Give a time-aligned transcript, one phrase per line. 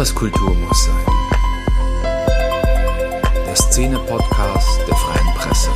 [0.00, 1.04] Etwas Kultur muss sein.
[3.44, 5.68] Der Szene-Podcast der Freien Presse.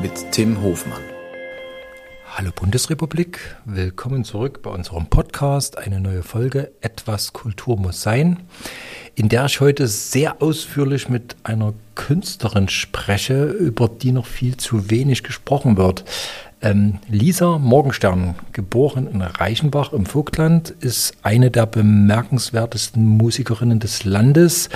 [0.00, 1.02] Mit Tim Hofmann.
[2.34, 5.76] Hallo Bundesrepublik, willkommen zurück bei unserem Podcast.
[5.76, 8.38] Eine neue Folge Etwas Kultur muss sein,
[9.14, 14.88] in der ich heute sehr ausführlich mit einer Künstlerin spreche, über die noch viel zu
[14.88, 16.06] wenig gesprochen wird.
[16.62, 24.68] Ähm, Lisa Morgenstern, geboren in Reichenbach im Vogtland, ist eine der bemerkenswertesten Musikerinnen des Landes.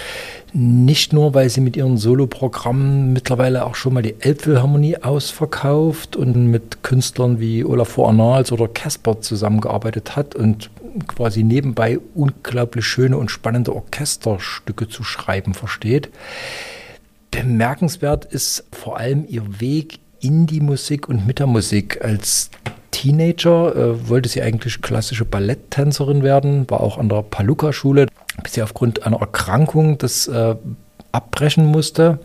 [0.55, 6.51] Nicht nur, weil sie mit ihren Soloprogrammen mittlerweile auch schon mal die Elbphilharmonie ausverkauft und
[6.51, 10.71] mit Künstlern wie Olafur Arnals oder Casper zusammengearbeitet hat und
[11.07, 16.09] quasi nebenbei unglaublich schöne und spannende Orchesterstücke zu schreiben versteht.
[17.31, 22.05] Bemerkenswert ist vor allem ihr Weg Indie-Musik und mit der Musik.
[22.05, 22.51] Als
[22.91, 28.07] Teenager äh, wollte sie eigentlich klassische Balletttänzerin werden, war auch an der Paluca-Schule,
[28.43, 30.57] bis sie aufgrund einer Erkrankung das äh,
[31.13, 32.19] abbrechen musste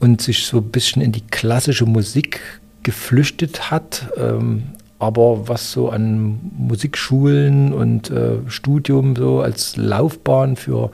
[0.00, 2.40] und sich so ein bisschen in die klassische Musik
[2.82, 4.08] geflüchtet hat.
[4.16, 4.64] Ähm,
[4.98, 10.90] aber was so an Musikschulen und äh, Studium so als Laufbahn für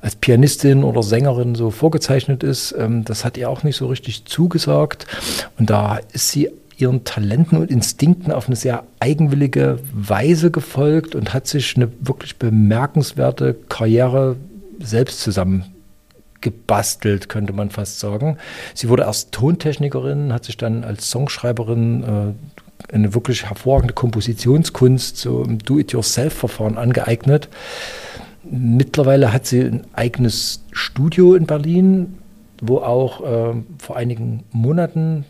[0.00, 4.24] als Pianistin oder Sängerin so vorgezeichnet ist, ähm, das hat ihr auch nicht so richtig
[4.24, 5.06] zugesagt.
[5.58, 11.32] Und da ist sie ihren Talenten und Instinkten auf eine sehr eigenwillige Weise gefolgt und
[11.32, 14.36] hat sich eine wirklich bemerkenswerte Karriere
[14.80, 15.64] selbst zusammen
[16.40, 18.36] gebastelt, könnte man fast sagen.
[18.74, 22.53] Sie wurde erst Tontechnikerin, hat sich dann als Songschreiberin äh,
[22.92, 27.48] eine wirklich hervorragende Kompositionskunst, so im Do-it-yourself-Verfahren angeeignet.
[28.42, 32.18] Mittlerweile hat sie ein eigenes Studio in Berlin,
[32.60, 35.24] wo auch äh, vor einigen Monaten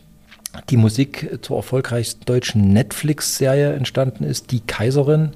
[0.70, 5.30] die Musik zur erfolgreichsten deutschen Netflix-Serie entstanden ist, Die Kaiserin,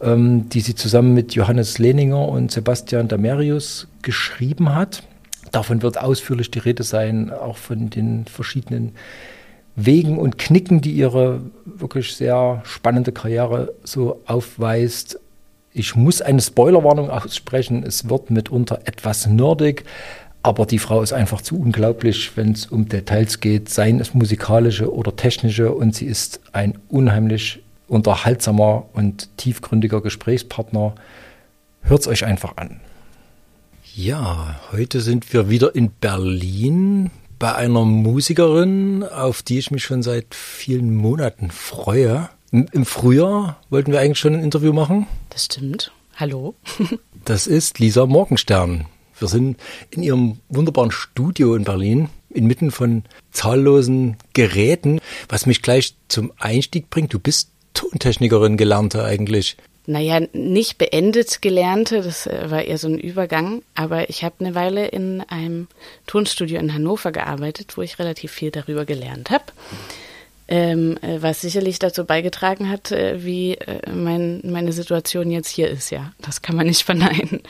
[0.00, 5.02] ähm, die sie zusammen mit Johannes Lehninger und Sebastian Damerius geschrieben hat.
[5.52, 8.92] Davon wird ausführlich die Rede sein, auch von den verschiedenen
[9.80, 15.20] Wegen und Knicken, die ihre wirklich sehr spannende Karriere so aufweist.
[15.72, 17.84] Ich muss eine Spoilerwarnung aussprechen.
[17.84, 19.84] Es wird mitunter etwas nerdig,
[20.42, 24.92] aber die Frau ist einfach zu unglaublich, wenn es um Details geht, seien es musikalische
[24.92, 25.72] oder technische.
[25.72, 30.96] Und sie ist ein unheimlich unterhaltsamer und tiefgründiger Gesprächspartner.
[31.82, 32.80] Hört es euch einfach an.
[33.94, 40.02] Ja, heute sind wir wieder in Berlin bei einer Musikerin, auf die ich mich schon
[40.02, 42.28] seit vielen Monaten freue.
[42.50, 45.06] Im Frühjahr wollten wir eigentlich schon ein Interview machen.
[45.30, 45.92] Das stimmt.
[46.16, 46.54] Hallo.
[47.24, 48.86] das ist Lisa Morgenstern.
[49.18, 49.58] Wir sind
[49.90, 56.90] in ihrem wunderbaren Studio in Berlin, inmitten von zahllosen Geräten, was mich gleich zum Einstieg
[56.90, 57.12] bringt.
[57.12, 59.56] Du bist Tontechnikerin gelernte eigentlich
[59.88, 64.54] naja, nicht beendet gelernte, das äh, war eher so ein Übergang, aber ich habe eine
[64.54, 65.66] Weile in einem
[66.06, 69.44] Tonstudio in Hannover gearbeitet, wo ich relativ viel darüber gelernt habe.
[70.46, 73.56] Ähm, äh, was sicherlich dazu beigetragen hat, äh, wie
[73.90, 76.12] mein, meine Situation jetzt hier ist, ja.
[76.20, 77.40] Das kann man nicht verneinen.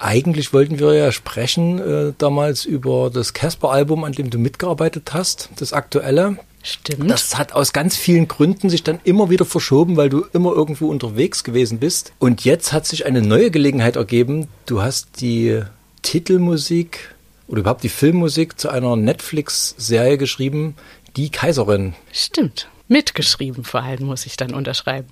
[0.00, 5.50] Eigentlich wollten wir ja sprechen äh, damals über das Casper-Album, an dem du mitgearbeitet hast,
[5.56, 6.38] das aktuelle.
[6.62, 7.10] Stimmt.
[7.10, 10.88] Das hat aus ganz vielen Gründen sich dann immer wieder verschoben, weil du immer irgendwo
[10.88, 12.12] unterwegs gewesen bist.
[12.18, 14.48] Und jetzt hat sich eine neue Gelegenheit ergeben.
[14.64, 15.62] Du hast die
[16.00, 17.14] Titelmusik
[17.46, 20.76] oder überhaupt die Filmmusik zu einer Netflix-Serie geschrieben,
[21.16, 21.94] Die Kaiserin.
[22.12, 22.68] Stimmt.
[22.88, 25.08] Mitgeschrieben vor allem, muss ich dann unterschreiben.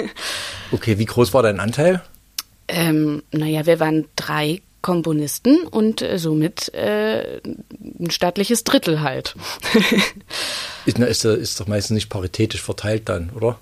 [0.72, 2.02] okay, wie groß war dein Anteil?
[2.68, 9.34] Ähm, naja, wir waren drei Komponisten und äh, somit äh, ein staatliches Drittel halt.
[10.86, 13.58] ist, ist, ist doch meistens nicht paritätisch verteilt dann, oder?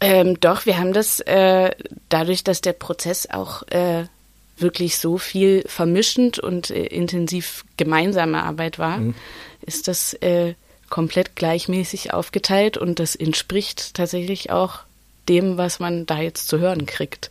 [0.00, 1.70] Ähm, doch, wir haben das äh,
[2.08, 4.04] dadurch, dass der Prozess auch äh,
[4.56, 9.14] wirklich so viel vermischend und äh, intensiv gemeinsame Arbeit war, mhm.
[9.62, 10.54] ist das äh,
[10.88, 14.80] komplett gleichmäßig aufgeteilt und das entspricht tatsächlich auch
[15.28, 17.30] dem, was man da jetzt zu hören kriegt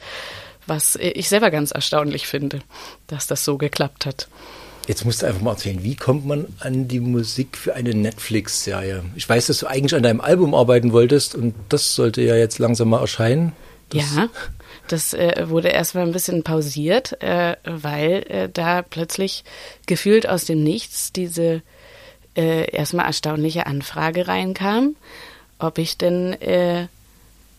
[0.68, 2.60] was ich selber ganz erstaunlich finde,
[3.08, 4.28] dass das so geklappt hat.
[4.88, 9.04] Jetzt musst du einfach mal erzählen, wie kommt man an die Musik für eine Netflix-Serie?
[9.16, 12.60] Ich weiß, dass du eigentlich an deinem Album arbeiten wolltest und das sollte ja jetzt
[12.60, 13.54] langsam mal erscheinen.
[13.90, 14.30] Das ja,
[14.88, 19.44] das äh, wurde erstmal ein bisschen pausiert, äh, weil äh, da plötzlich
[19.88, 21.62] gefühlt aus dem Nichts diese
[22.36, 24.96] äh, erstmal erstaunliche Anfrage reinkam,
[25.58, 26.88] ob ich denn äh,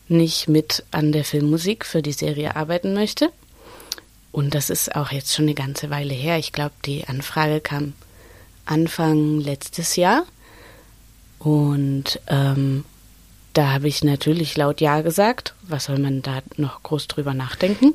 [0.09, 3.31] nicht mit an der Filmmusik für die Serie arbeiten möchte.
[4.33, 6.39] Und das ist auch jetzt schon eine ganze Weile her.
[6.39, 7.95] Ich glaube, die Anfrage kam
[8.67, 10.25] Anfang letztes Jahr.
[11.39, 12.85] Und ähm,
[13.53, 15.55] da habe ich natürlich laut Ja gesagt.
[15.63, 17.95] Was soll man da noch groß drüber nachdenken?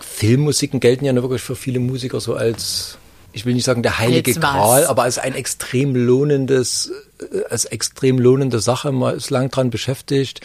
[0.00, 2.96] Filmmusiken gelten ja wirklich für viele Musiker so als,
[3.32, 4.32] ich will nicht sagen der heilige?
[4.32, 8.90] Gral, aber als ein extrem lohnendes, äh, als extrem lohnende Sache.
[8.92, 10.40] Man ist lang dran beschäftigt.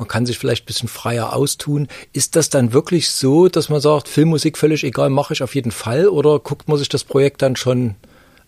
[0.00, 1.86] Man kann sich vielleicht ein bisschen freier austun.
[2.14, 5.72] Ist das dann wirklich so, dass man sagt, Filmmusik völlig egal, mache ich auf jeden
[5.72, 6.08] Fall?
[6.08, 7.96] Oder guckt man sich das Projekt dann schon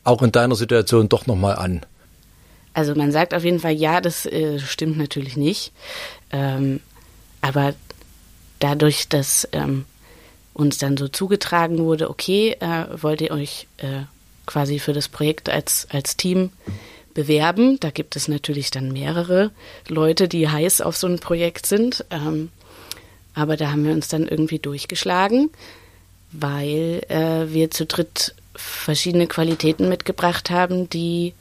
[0.02, 1.84] auch in deiner Situation doch nochmal an?
[2.72, 5.72] Also man sagt auf jeden Fall ja, das äh, stimmt natürlich nicht.
[6.30, 6.80] Ähm,
[7.42, 7.74] aber
[8.58, 9.84] dadurch, dass ähm,
[10.54, 14.04] uns dann so zugetragen wurde, okay, äh, wollt ihr euch äh,
[14.46, 16.48] quasi für das Projekt als, als Team
[17.14, 17.78] bewerben.
[17.80, 19.50] Da gibt es natürlich dann mehrere
[19.88, 22.04] Leute, die heiß auf so ein Projekt sind.
[22.10, 22.50] Ähm,
[23.34, 25.50] aber da haben wir uns dann irgendwie durchgeschlagen,
[26.32, 31.32] weil äh, wir zu dritt verschiedene Qualitäten mitgebracht haben, die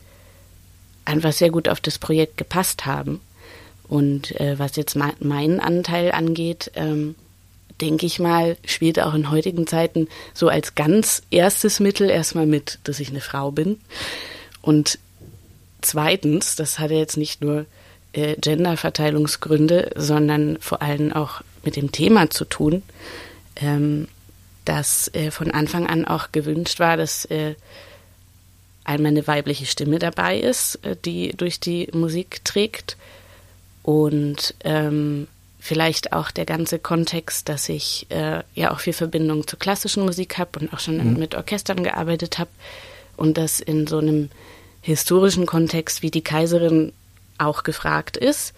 [1.05, 3.19] einfach sehr gut auf das Projekt gepasst haben.
[3.87, 7.15] Und äh, was jetzt me meinen Anteil angeht, ähm,
[7.81, 12.79] denke ich mal, spielt auch in heutigen Zeiten so als ganz erstes Mittel erstmal mit,
[12.83, 13.79] dass ich eine Frau bin.
[14.61, 14.99] Und
[15.81, 17.65] zweitens, das hat ja jetzt nicht nur
[18.13, 22.83] äh, Genderverteilungsgründe, sondern vor allem auch mit dem Thema zu tun,
[23.55, 24.07] ähm,
[24.65, 27.55] dass äh, von Anfang an auch gewünscht war, dass äh,
[28.83, 32.97] einmal eine weibliche Stimme dabei ist, äh, die durch die Musik trägt
[33.83, 35.27] und ähm,
[35.59, 40.37] vielleicht auch der ganze Kontext, dass ich äh, ja auch viel Verbindung zur klassischen Musik
[40.37, 41.19] habe und auch schon Mhm.
[41.19, 42.49] mit Orchestern gearbeitet habe
[43.17, 44.29] und das in so einem
[44.81, 46.93] historischen Kontext wie die Kaiserin
[47.37, 48.53] auch gefragt ist,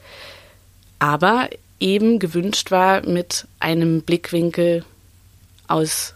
[0.99, 1.49] aber
[1.79, 4.83] eben gewünscht war mit einem Blickwinkel
[5.67, 6.13] aus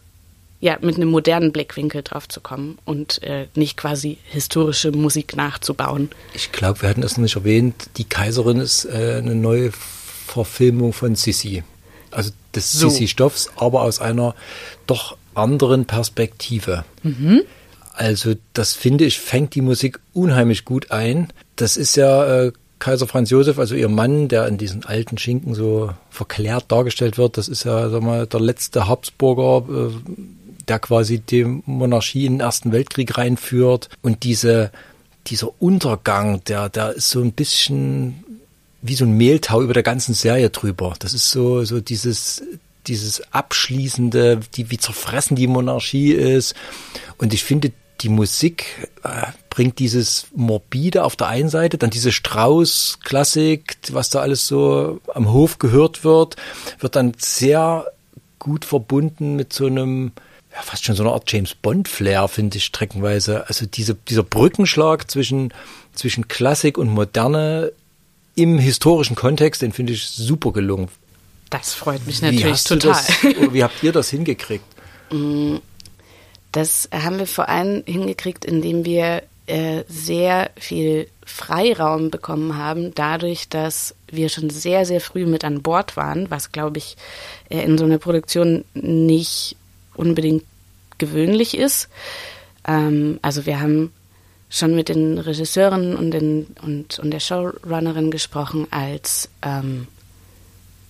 [0.59, 6.09] ja, mit einem modernen Blickwinkel drauf zu kommen und äh, nicht quasi historische Musik nachzubauen.
[6.33, 7.89] Ich glaube, wir hatten das noch nicht erwähnt.
[7.97, 11.63] Die Kaiserin ist äh, eine neue Verfilmung von Sissi.
[12.09, 12.89] Also des So.
[12.89, 14.33] Sissi-Stoffs, aber aus einer
[14.87, 16.85] doch anderen Perspektive.
[17.97, 21.33] Also das finde ich, fängt die Musik unheimlich gut ein.
[21.55, 25.55] Das ist ja äh, Kaiser Franz Josef, also ihr Mann, der in diesen alten Schinken
[25.55, 27.37] so verklärt dargestellt wird.
[27.37, 29.91] Das ist ja, sag mal, der letzte Habsburger, äh,
[30.67, 33.89] der quasi die Monarchie in den Ersten Weltkrieg reinführt.
[34.03, 34.71] Und diese,
[35.25, 38.23] dieser Untergang, der, der ist so ein bisschen
[38.83, 40.93] wie so ein Mehltau über der ganzen Serie drüber.
[40.99, 42.43] Das ist so, so dieses,
[42.85, 46.53] dieses abschließende, die, wie zerfressen die Monarchie ist.
[47.17, 47.71] Und ich finde,
[48.01, 54.19] die Musik äh, bringt dieses Morbide auf der einen Seite, dann diese Strauß-Klassik, was da
[54.19, 56.35] alles so am Hof gehört wird,
[56.79, 57.85] wird dann sehr
[58.39, 60.11] gut verbunden mit so einem,
[60.53, 63.47] ja, fast schon so eine Art James Bond-Flair, finde ich streckenweise.
[63.47, 65.53] Also diese, dieser Brückenschlag zwischen,
[65.93, 67.71] zwischen Klassik und Moderne
[68.35, 70.89] im historischen Kontext, den finde ich super gelungen.
[71.49, 73.03] Das freut mich wie natürlich du total.
[73.23, 74.65] Das, wie habt ihr das hingekriegt?
[76.51, 83.49] Das haben wir vor allem hingekriegt, indem wir äh, sehr viel Freiraum bekommen haben, dadurch,
[83.49, 86.97] dass wir schon sehr, sehr früh mit an Bord waren, was, glaube ich,
[87.49, 89.55] äh, in so einer Produktion nicht
[89.95, 90.43] unbedingt
[90.97, 91.89] gewöhnlich ist.
[92.67, 93.91] Ähm, also wir haben
[94.49, 99.87] schon mit den Regisseuren und, den, und, und der Showrunnerin gesprochen, als ähm,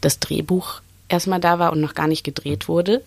[0.02, 3.04] das Drehbuch erstmal da war und noch gar nicht gedreht wurde.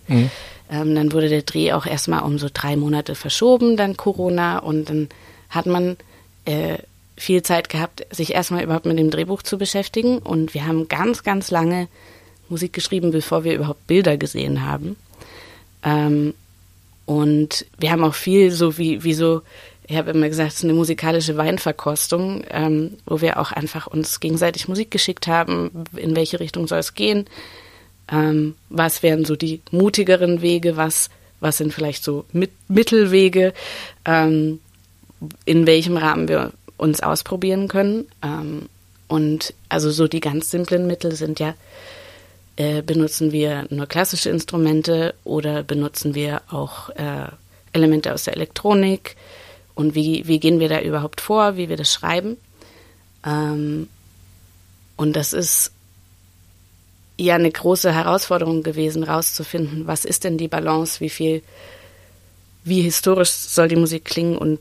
[0.71, 4.59] Ähm, dann wurde der Dreh auch erstmal um so drei Monate verschoben, dann Corona.
[4.59, 5.09] Und dann
[5.49, 5.97] hat man
[6.45, 6.77] äh,
[7.17, 10.17] viel Zeit gehabt, sich erstmal überhaupt mit dem Drehbuch zu beschäftigen.
[10.19, 11.87] Und wir haben ganz, ganz lange
[12.47, 14.95] Musik geschrieben, bevor wir überhaupt Bilder gesehen haben.
[15.83, 16.33] Ähm,
[17.05, 19.41] und wir haben auch viel so wie, wie so,
[19.87, 24.21] ich habe immer gesagt, es ist eine musikalische Weinverkostung, ähm, wo wir auch einfach uns
[24.21, 27.25] gegenseitig Musik geschickt haben, in welche Richtung soll es gehen,
[28.11, 33.53] ähm, was wären so die mutigeren Wege, was, was sind vielleicht so mit, Mittelwege,
[34.05, 34.59] ähm,
[35.45, 38.05] in welchem Rahmen wir uns ausprobieren können.
[38.21, 38.67] Ähm,
[39.07, 41.53] und also so die ganz simplen Mittel sind ja,
[42.57, 47.27] äh, benutzen wir nur klassische Instrumente oder benutzen wir auch äh,
[47.73, 49.15] Elemente aus der Elektronik
[49.75, 52.37] und wie, wie gehen wir da überhaupt vor, wie wir das schreiben.
[53.25, 53.87] Ähm,
[54.97, 55.71] und das ist
[57.25, 61.41] ja eine große Herausforderung gewesen, rauszufinden, was ist denn die Balance, wie viel,
[62.63, 64.59] wie historisch soll die Musik klingen und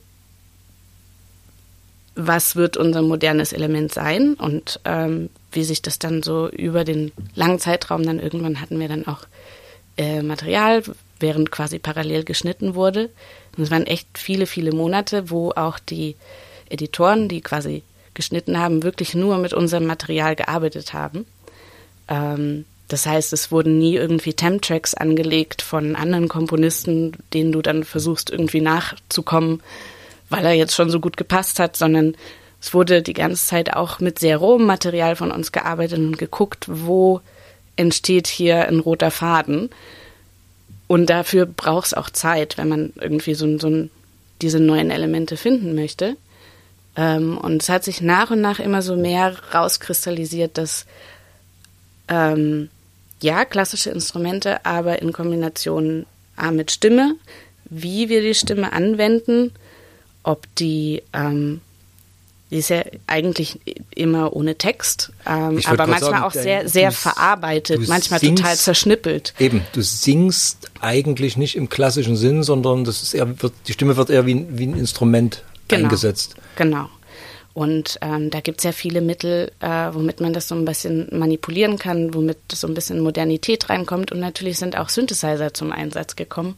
[2.15, 7.13] was wird unser modernes Element sein und ähm, wie sich das dann so über den
[7.35, 9.27] langen Zeitraum dann irgendwann hatten wir dann auch
[9.97, 10.83] äh, Material,
[11.19, 13.11] während quasi parallel geschnitten wurde.
[13.57, 16.17] Und es waren echt viele, viele Monate, wo auch die
[16.69, 17.83] Editoren, die quasi
[18.15, 21.27] geschnitten haben, wirklich nur mit unserem Material gearbeitet haben.
[22.11, 27.85] Ähm, das heißt, es wurden nie irgendwie Temp-Tracks angelegt von anderen Komponisten, denen du dann
[27.85, 29.63] versuchst irgendwie nachzukommen,
[30.29, 32.17] weil er jetzt schon so gut gepasst hat, sondern
[32.61, 36.67] es wurde die ganze Zeit auch mit sehr rohem Material von uns gearbeitet und geguckt,
[36.69, 37.21] wo
[37.77, 39.71] entsteht hier ein roter Faden.
[40.89, 43.89] Und dafür braucht es auch Zeit, wenn man irgendwie so, so
[44.43, 46.17] diese neuen Elemente finden möchte.
[46.97, 50.87] Ähm, und es hat sich nach und nach immer so mehr rauskristallisiert, dass
[52.11, 52.69] ähm,
[53.21, 57.17] ja, klassische Instrumente, aber in Kombination A mit Stimme,
[57.67, 59.53] wie wir die Stimme anwenden,
[60.23, 61.61] ob die, ähm,
[62.51, 63.61] die ist ja eigentlich
[63.95, 69.35] immer ohne Text, ähm, aber manchmal sagen, auch sehr, sehr verarbeitet, manchmal singst, total zerschnippelt.
[69.39, 73.97] Eben, du singst eigentlich nicht im klassischen Sinn, sondern das ist eher, wird, die Stimme
[73.97, 76.35] wird eher wie, wie ein Instrument genau, eingesetzt.
[76.57, 76.89] Genau.
[77.53, 81.09] Und ähm, da gibt es ja viele Mittel, äh, womit man das so ein bisschen
[81.11, 84.13] manipulieren kann, womit so ein bisschen Modernität reinkommt.
[84.13, 86.57] Und natürlich sind auch Synthesizer zum Einsatz gekommen.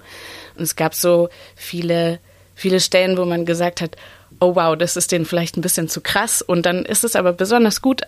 [0.57, 2.19] Und es gab so viele,
[2.55, 3.97] viele Stellen, wo man gesagt hat,
[4.41, 6.43] oh wow, das ist denen vielleicht ein bisschen zu krass.
[6.43, 8.03] Und dann ist es aber besonders gut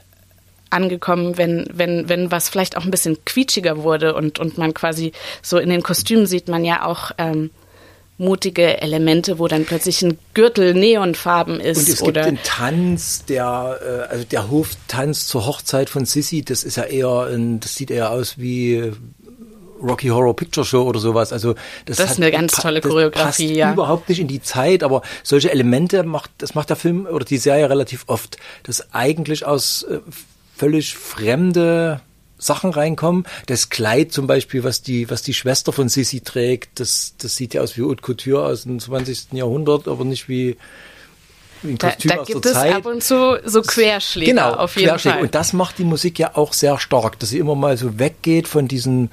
[0.69, 5.13] angekommen, wenn, wenn, wenn was vielleicht auch ein bisschen quietschiger wurde und, und man quasi
[5.41, 7.51] so in den Kostümen sieht man ja auch ähm,
[8.17, 11.79] mutige Elemente, wo dann plötzlich ein Gürtel Neonfarben ist.
[11.79, 16.45] Und es oder gibt den Tanz, der, äh, also der Hoftanz zur Hochzeit von Sissy,
[16.45, 18.93] das ist ja eher, ein, das sieht eher aus wie
[19.83, 21.33] Rocky Horror Picture Show oder sowas.
[21.33, 21.55] Also
[21.85, 23.73] das, das ist eine ganz tolle Choreografie, passt ja.
[23.73, 27.39] Überhaupt nicht in die Zeit, aber solche Elemente macht, das macht der Film oder die
[27.39, 29.99] Serie relativ oft, dass eigentlich aus äh,
[30.57, 32.01] völlig fremde
[32.39, 33.25] Sachen reinkommen.
[33.47, 37.55] Das Kleid zum Beispiel, was die, was die Schwester von Sissy trägt, das, das sieht
[37.55, 39.33] ja aus wie Haute Couture aus dem 20.
[39.33, 40.57] Jahrhundert, aber nicht wie,
[41.63, 42.75] wie ein Kostüm da, da aus gibt der es Zeit.
[42.75, 45.15] ab und zu so Querschläge genau, auf jeden Querschläge.
[45.15, 45.25] Fall.
[45.25, 48.49] Und das macht die Musik ja auch sehr stark, dass sie immer mal so weggeht
[48.49, 49.11] von diesen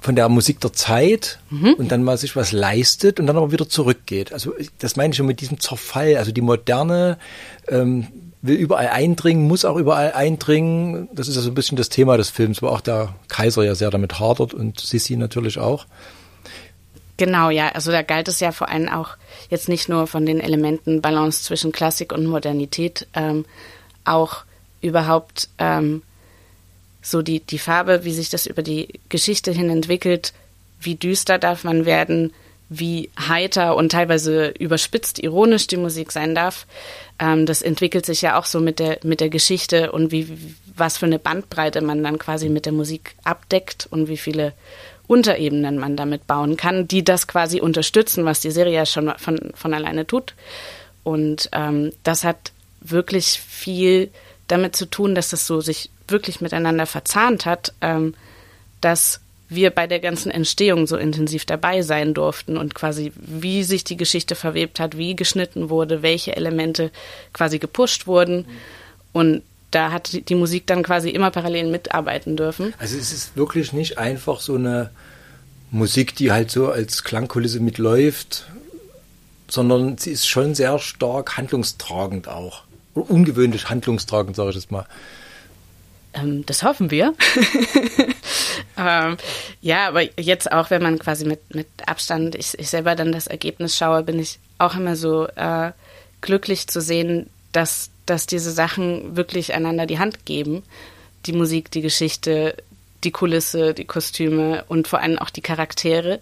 [0.00, 1.74] von der Musik der Zeit mhm.
[1.74, 4.32] und dann mal sich was leistet und dann aber wieder zurückgeht.
[4.32, 6.16] Also das meine ich schon mit diesem Zerfall.
[6.16, 7.18] Also die moderne
[7.66, 8.06] ähm,
[8.42, 11.08] will überall eindringen, muss auch überall eindringen.
[11.12, 13.74] Das ist ja so ein bisschen das Thema des Films, wo auch der Kaiser ja
[13.74, 15.86] sehr damit hadert und Sissi natürlich auch.
[17.16, 17.70] Genau, ja.
[17.70, 19.16] Also da galt es ja vor allem auch
[19.50, 23.44] jetzt nicht nur von den Elementen Balance zwischen Klassik und Modernität, ähm,
[24.04, 24.44] auch
[24.80, 26.02] überhaupt ähm,
[27.02, 30.32] so die, die Farbe, wie sich das über die Geschichte hin entwickelt,
[30.80, 32.32] wie düster darf man werden,
[32.68, 36.66] wie heiter und teilweise überspitzt ironisch die Musik sein darf.
[37.18, 40.38] Ähm, das entwickelt sich ja auch so mit der, mit der Geschichte und wie,
[40.76, 44.52] was für eine Bandbreite man dann quasi mit der Musik abdeckt und wie viele
[45.06, 49.52] Unterebenen man damit bauen kann, die das quasi unterstützen, was die Serie ja schon von,
[49.54, 50.34] von alleine tut.
[51.02, 54.10] Und ähm, das hat wirklich viel
[54.48, 58.14] damit zu tun, dass das so sich wirklich miteinander verzahnt hat, ähm,
[58.82, 63.84] dass wir bei der ganzen Entstehung so intensiv dabei sein durften und quasi wie sich
[63.84, 66.90] die Geschichte verwebt hat, wie geschnitten wurde, welche Elemente
[67.32, 68.46] quasi gepusht wurden.
[69.12, 72.74] Und da hat die Musik dann quasi immer parallel mitarbeiten dürfen.
[72.78, 74.90] Also es ist wirklich nicht einfach so eine
[75.70, 78.46] Musik, die halt so als Klangkulisse mitläuft,
[79.48, 82.64] sondern sie ist schon sehr stark handlungstragend auch.
[82.94, 84.86] ungewöhnlich handlungstragend, sage ich das mal.
[86.14, 87.14] Ähm, das hoffen wir.
[88.78, 89.16] ähm,
[89.60, 93.26] ja, aber jetzt auch, wenn man quasi mit, mit Abstand, ich, ich selber dann das
[93.26, 95.72] Ergebnis schaue, bin ich auch immer so äh,
[96.20, 100.62] glücklich zu sehen, dass, dass diese Sachen wirklich einander die Hand geben.
[101.26, 102.54] Die Musik, die Geschichte,
[103.04, 106.20] die Kulisse, die Kostüme und vor allem auch die Charaktere.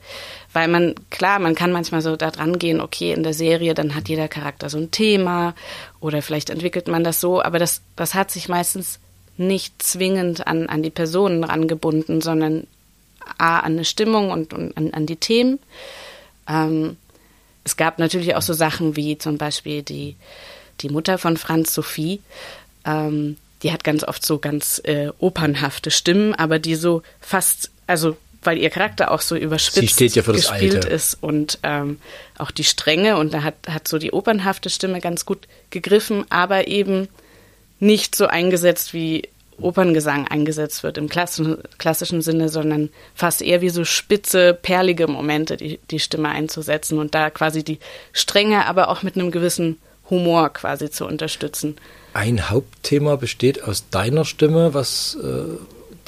[0.52, 3.94] Weil man, klar, man kann manchmal so da dran gehen, okay, in der Serie, dann
[3.94, 5.54] hat jeder Charakter so ein Thema
[6.00, 8.98] oder vielleicht entwickelt man das so, aber das, das hat sich meistens
[9.36, 12.66] nicht zwingend an, an die Personen rangebunden, sondern
[13.38, 15.58] A, an eine Stimmung und, und an, an die Themen.
[16.48, 16.96] Ähm,
[17.64, 20.16] es gab natürlich auch so Sachen wie zum Beispiel die,
[20.80, 22.20] die Mutter von Franz Sophie.
[22.84, 28.16] Ähm, die hat ganz oft so ganz äh, opernhafte Stimmen, aber die so fast, also
[28.42, 30.88] weil ihr Charakter auch so überspitzt ja gespielt Alte.
[30.88, 31.98] ist und ähm,
[32.38, 36.68] auch die Strenge und da hat, hat so die opernhafte Stimme ganz gut gegriffen, aber
[36.68, 37.08] eben
[37.78, 39.28] nicht so eingesetzt, wie
[39.58, 45.56] Operngesang eingesetzt wird im klassischen, klassischen Sinne, sondern fast eher wie so spitze, perlige Momente
[45.56, 47.78] die, die Stimme einzusetzen und da quasi die
[48.12, 49.78] Strenge, aber auch mit einem gewissen
[50.10, 51.76] Humor quasi zu unterstützen.
[52.12, 55.58] Ein Hauptthema besteht aus deiner Stimme, was äh,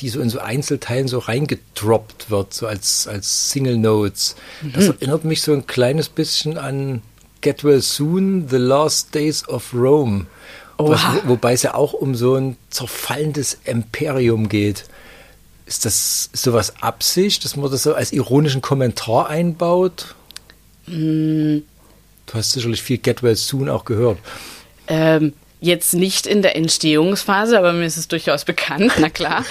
[0.00, 4.36] die so in so Einzelteilen so reingedroppt wird, so als, als Single Notes.
[4.74, 4.94] Das mhm.
[5.00, 7.02] erinnert mich so ein kleines bisschen an
[7.40, 10.26] Get Well Soon, The Last Days of Rome
[10.78, 14.84] Was, wobei es ja auch um so ein zerfallendes Imperium geht.
[15.66, 20.14] Ist das sowas Absicht, dass man das so als ironischen Kommentar einbaut?
[20.86, 21.58] Mm.
[22.26, 24.18] Du hast sicherlich viel Get Well Soon auch gehört.
[24.86, 29.44] Ähm, jetzt nicht in der Entstehungsphase, aber mir ist es durchaus bekannt, na klar.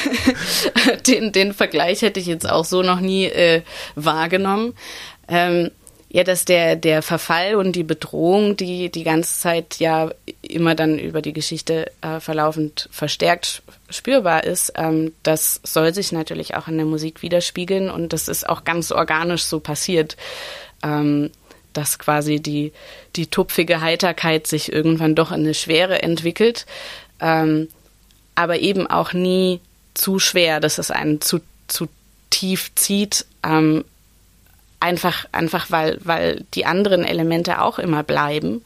[1.06, 3.62] den, den Vergleich hätte ich jetzt auch so noch nie äh,
[3.94, 4.74] wahrgenommen.
[5.28, 5.70] Ähm,
[6.10, 10.10] ja, dass der, der Verfall und die Bedrohung, die die ganze Zeit ja
[10.40, 16.54] immer dann über die Geschichte äh, verlaufend verstärkt spürbar ist, ähm, das soll sich natürlich
[16.54, 20.16] auch in der Musik widerspiegeln und das ist auch ganz organisch so passiert,
[20.82, 21.30] ähm,
[21.74, 22.72] dass quasi die,
[23.14, 26.64] die tupfige Heiterkeit sich irgendwann doch in eine Schwere entwickelt,
[27.20, 27.68] ähm,
[28.34, 29.60] aber eben auch nie
[29.92, 31.86] zu schwer, dass es einen zu, zu
[32.30, 33.84] tief zieht, ähm,
[34.80, 38.62] einfach, einfach weil, weil die anderen Elemente auch immer bleiben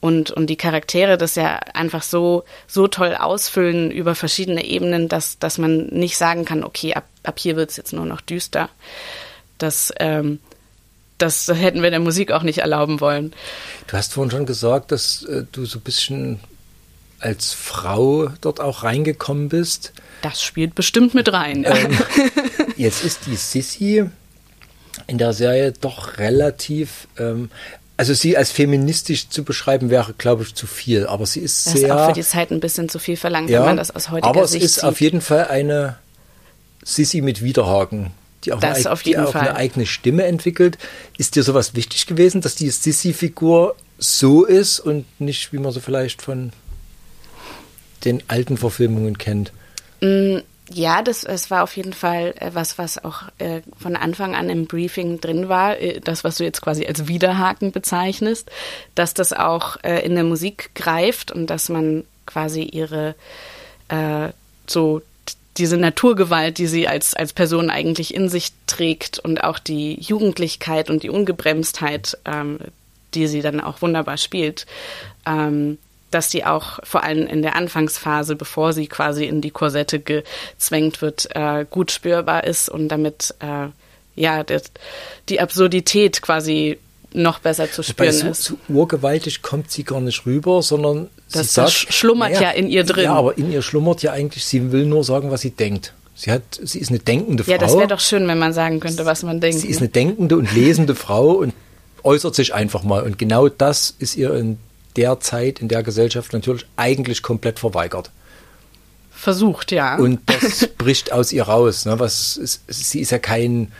[0.00, 5.38] und, und die Charaktere das ja einfach so, so toll ausfüllen über verschiedene Ebenen, dass,
[5.38, 8.68] dass man nicht sagen kann, okay, ab, ab hier wird es jetzt nur noch düster.
[9.56, 10.40] Das, ähm,
[11.16, 13.32] das hätten wir der Musik auch nicht erlauben wollen.
[13.86, 16.40] Du hast vorhin schon gesagt, dass äh, du so ein bisschen
[17.18, 19.94] als Frau dort auch reingekommen bist.
[20.20, 21.64] Das spielt bestimmt mit rein.
[21.66, 21.98] Ähm,
[22.76, 24.04] jetzt ist die Sissy
[25.06, 27.08] in der Serie doch relativ.
[27.18, 27.50] Ähm,
[27.96, 31.06] also sie als feministisch zu beschreiben wäre, glaube ich, zu viel.
[31.06, 31.84] Aber sie ist das sehr.
[31.86, 34.10] ist auch für die Zeit ein bisschen zu viel verlangt, ja, wenn man das aus
[34.10, 34.84] heutiger aber Sicht es ist sieht.
[34.84, 35.96] auf jeden Fall eine
[36.82, 38.10] Sissy mit Widerhaken,
[38.44, 39.42] die auch, Das eine, auf die jeden auch Fall.
[39.42, 40.76] eine eigene Stimme entwickelt.
[41.18, 45.78] Ist dir sowas wichtig gewesen, dass die Sissy-Figur so ist und nicht, wie man so
[45.80, 46.52] vielleicht von
[48.04, 49.52] den alten Verfilmungen kennt?
[50.70, 54.48] Ja, das es war auf jeden Fall äh, was, was auch äh, von Anfang an
[54.48, 58.50] im Briefing drin war, äh, das, was du jetzt quasi als Widerhaken bezeichnest,
[58.94, 63.14] dass das auch äh, in der Musik greift und dass man quasi ihre
[63.88, 64.30] äh,
[64.66, 65.02] so
[65.56, 70.90] diese Naturgewalt, die sie als, als Person eigentlich in sich trägt und auch die Jugendlichkeit
[70.90, 72.58] und die Ungebremstheit, ähm,
[73.14, 74.66] die sie dann auch wunderbar spielt,
[75.26, 75.78] ähm,
[76.14, 81.02] dass die auch vor allem in der Anfangsphase, bevor sie quasi in die Korsette gezwängt
[81.02, 83.68] wird, äh, gut spürbar ist und damit äh,
[84.14, 84.64] ja das,
[85.28, 86.78] die Absurdität quasi
[87.12, 88.42] noch besser zu spüren so, ist.
[88.44, 92.68] so urgewaltig kommt sie gar nicht rüber, sondern Das- sie das sagt, schlummert ja in
[92.68, 93.04] ihr drin.
[93.04, 95.94] Ja, aber in ihr schlummert ja eigentlich, sie will nur sagen, was sie denkt.
[96.16, 97.50] Sie hat, sie ist eine denkende Frau.
[97.52, 99.58] Ja, das wäre doch schön, wenn man sagen könnte, was man denkt.
[99.60, 101.52] Sie ist eine denkende und lesende Frau und
[102.04, 103.02] äußert sich einfach mal.
[103.02, 104.58] Und genau das ist ihr in
[104.96, 108.10] der Zeit, in der Gesellschaft natürlich eigentlich komplett verweigert.
[109.10, 109.96] Versucht, ja.
[109.96, 111.86] Und das bricht aus ihr raus.
[111.86, 111.98] Ne?
[111.98, 113.72] Was ist, sie ist ja kein,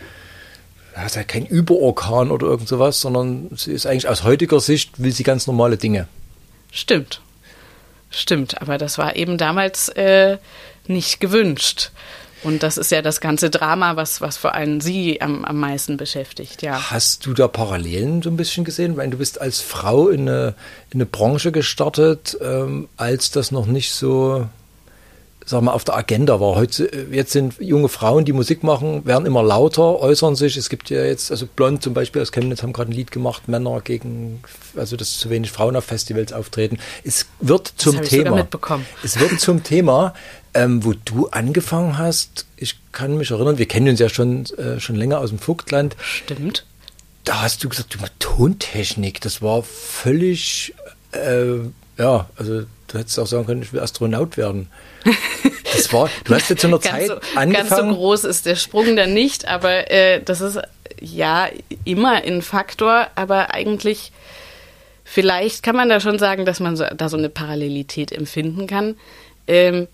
[1.04, 5.12] ist ja kein Überorkan oder irgend sowas, sondern sie ist eigentlich aus heutiger Sicht, will
[5.12, 6.08] sie ganz normale Dinge.
[6.72, 7.20] Stimmt.
[8.10, 10.38] Stimmt, aber das war eben damals äh,
[10.86, 11.90] nicht gewünscht.
[12.44, 15.96] Und das ist ja das ganze Drama, was, was vor allem sie am, am meisten
[15.96, 16.90] beschäftigt, ja.
[16.90, 18.96] Hast du da Parallelen so ein bisschen gesehen?
[18.96, 20.54] Weil du bist als Frau in eine,
[20.90, 24.46] in eine Branche gestartet, ähm, als das noch nicht so,
[25.46, 26.54] sag mal, auf der Agenda war.
[26.54, 30.58] Heute, äh, jetzt sind junge Frauen, die Musik machen, werden immer lauter, äußern sich.
[30.58, 33.48] Es gibt ja jetzt, also Blond zum Beispiel aus Chemnitz haben gerade ein Lied gemacht,
[33.48, 34.42] Männer gegen,
[34.76, 36.78] also dass zu wenig Frauen auf Festivals auftreten.
[37.04, 38.36] Es wird zum ich sogar Thema.
[38.36, 38.86] mitbekommen.
[39.02, 40.12] Es wird zum Thema,
[40.54, 42.46] ähm, wo du angefangen hast.
[42.56, 45.96] Ich kann mich erinnern, wir kennen uns ja schon, äh, schon länger aus dem Vogtland.
[46.00, 46.64] Stimmt.
[47.24, 50.74] Da hast du gesagt, du Tontechnik, das war völlig,
[51.12, 51.56] äh,
[51.98, 54.68] ja, also du hättest auch sagen können, ich will Astronaut werden.
[55.72, 57.52] Das war, du hast jetzt zu einer Zeit so, angefangen.
[57.52, 60.58] ganz so groß ist der Sprung dann nicht, aber äh, das ist
[61.00, 61.48] ja
[61.84, 64.12] immer ein Faktor, aber eigentlich
[65.04, 68.96] vielleicht kann man da schon sagen, dass man so, da so eine Parallelität empfinden kann,
[69.46, 69.88] ähm,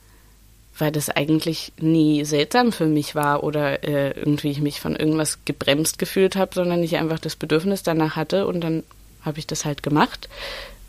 [0.80, 5.38] weil das eigentlich nie seltsam für mich war oder äh, irgendwie ich mich von irgendwas
[5.44, 8.82] gebremst gefühlt habe, sondern ich einfach das Bedürfnis danach hatte und dann
[9.22, 10.28] habe ich das halt gemacht.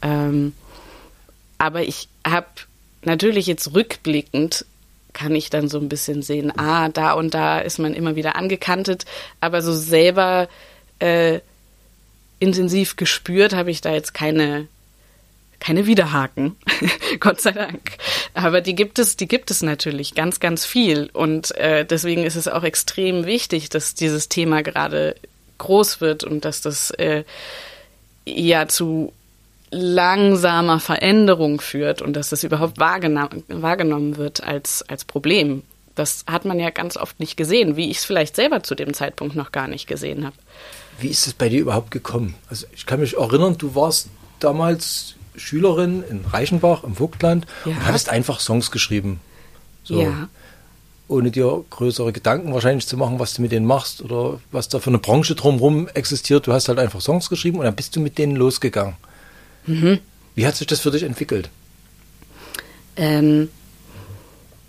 [0.01, 0.54] Ähm,
[1.58, 2.47] aber ich habe
[3.04, 4.65] natürlich jetzt rückblickend
[5.13, 8.36] kann ich dann so ein bisschen sehen, ah, da und da ist man immer wieder
[8.38, 9.06] angekantet,
[9.41, 10.47] aber so selber
[10.99, 11.41] äh,
[12.39, 14.67] intensiv gespürt habe ich da jetzt keine
[15.62, 16.58] keine Widerhaken,
[17.21, 17.91] Gott sei Dank.
[18.34, 22.36] Aber die gibt es, die gibt es natürlich ganz, ganz viel und äh, deswegen ist
[22.36, 25.15] es auch extrem wichtig, dass dieses Thema gerade
[25.60, 27.24] groß wird und dass das äh,
[28.26, 29.13] ja zu
[29.69, 35.62] langsamer Veränderung führt und dass das überhaupt wahrgenommen, wahrgenommen wird als, als Problem.
[35.93, 38.93] Das hat man ja ganz oft nicht gesehen, wie ich es vielleicht selber zu dem
[38.95, 40.36] Zeitpunkt noch gar nicht gesehen habe.
[41.00, 42.34] Wie ist es bei dir überhaupt gekommen?
[42.50, 47.72] Also ich kann mich erinnern, du warst damals Schülerin in Reichenbach im Vogtland Ja.
[47.72, 49.20] und hattest einfach Songs geschrieben.
[49.84, 50.30] So, Ja.
[51.08, 54.80] Ohne dir größere Gedanken wahrscheinlich zu machen, was du mit denen machst oder was da
[54.80, 56.48] für eine Branche drumherum existiert.
[56.48, 58.96] Du hast halt einfach Songs geschrieben und dann bist du mit denen losgegangen.
[59.65, 60.00] Mhm.
[60.36, 61.50] Wie hat sich das für dich entwickelt?
[62.96, 63.50] Ähm,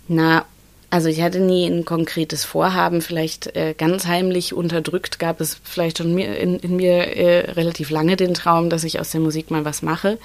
[0.09, 0.45] na,
[0.93, 5.97] also ich hatte nie ein konkretes Vorhaben, vielleicht äh, ganz heimlich unterdrückt gab es vielleicht
[5.97, 9.49] schon mir, in, in mir äh, relativ lange den Traum, dass ich aus der Musik
[9.49, 10.19] mal was mache.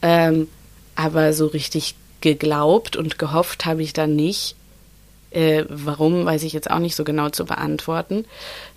[0.00, 0.48] Ähm,
[0.94, 4.56] aber so richtig geglaubt und gehofft habe ich dann nicht.
[5.30, 8.24] Äh, warum, weiß ich jetzt auch nicht so genau zu beantworten.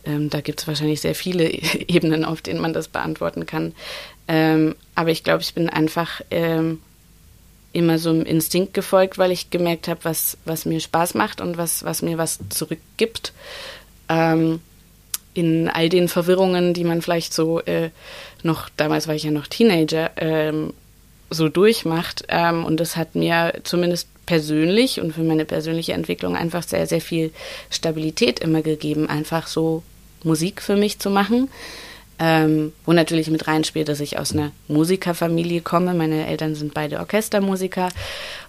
[0.04, 1.50] Ähm, da gibt es wahrscheinlich sehr viele
[1.88, 3.74] Ebenen, auf denen man das beantworten kann.
[4.28, 6.82] Ähm, aber ich glaube, ich bin einfach ähm,
[7.74, 11.58] immer so einem Instinkt gefolgt, weil ich gemerkt habe, was, was mir Spaß macht und
[11.58, 13.34] was, was mir was zurückgibt.
[14.10, 14.60] Ähm,
[15.34, 17.90] in all den Verwirrungen, die man vielleicht so äh,
[18.44, 20.74] noch, damals war ich ja noch Teenager, ähm,
[21.30, 22.26] so durchmacht.
[22.28, 27.02] Ähm, und das hat mir zumindest persönlich und für meine persönliche Entwicklung einfach sehr, sehr
[27.02, 27.32] viel
[27.70, 29.84] Stabilität immer gegeben, einfach so
[30.24, 31.50] Musik für mich zu machen.
[32.24, 35.96] Ähm, wo natürlich mit reinspielt, dass ich aus einer Musikerfamilie komme.
[35.96, 37.90] Meine Eltern sind beide Orchestermusiker.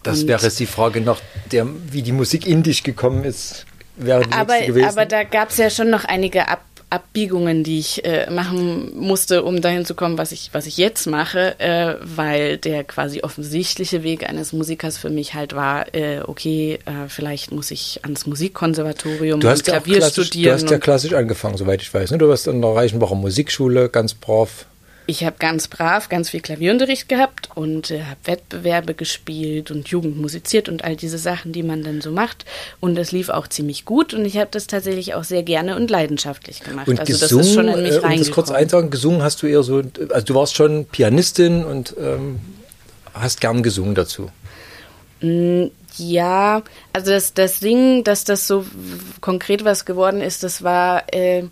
[0.02, 3.64] Das wäre jetzt die Frage nach der, wie die Musik in dich gekommen ist,
[3.96, 4.56] wäre die aber,
[4.86, 6.60] aber da gab es ja schon noch einige Ab
[6.92, 11.06] Abbiegungen, die ich äh, machen musste, um dahin zu kommen, was ich, was ich jetzt
[11.06, 16.78] mache, äh, weil der quasi offensichtliche Weg eines Musikers für mich halt war, äh, okay,
[16.84, 20.54] äh, vielleicht muss ich ans Musikkonservatorium du hast, ja Klavier klassisch, du studieren.
[20.54, 22.10] hast ja klassisch angefangen, soweit ich weiß.
[22.10, 22.18] Ne?
[22.18, 24.66] Du warst an der Reichenbacher Musikschule, ganz brav.
[25.12, 30.16] Ich habe ganz brav ganz viel Klavierunterricht gehabt und äh, habe Wettbewerbe gespielt und Jugend
[30.16, 32.46] musiziert und all diese Sachen, die man dann so macht.
[32.80, 35.90] Und das lief auch ziemlich gut und ich habe das tatsächlich auch sehr gerne und
[35.90, 36.88] leidenschaftlich gemacht.
[36.88, 39.42] Und also gesungen, das ist schon in mich äh, um das kurz einsagen, gesungen hast
[39.42, 42.40] du eher so, also du warst schon Pianistin und ähm,
[43.12, 44.30] hast gern gesungen dazu.
[45.98, 46.62] Ja,
[46.94, 48.64] also das, das Ding, dass das so
[49.20, 51.44] konkret was geworden ist, das war äh,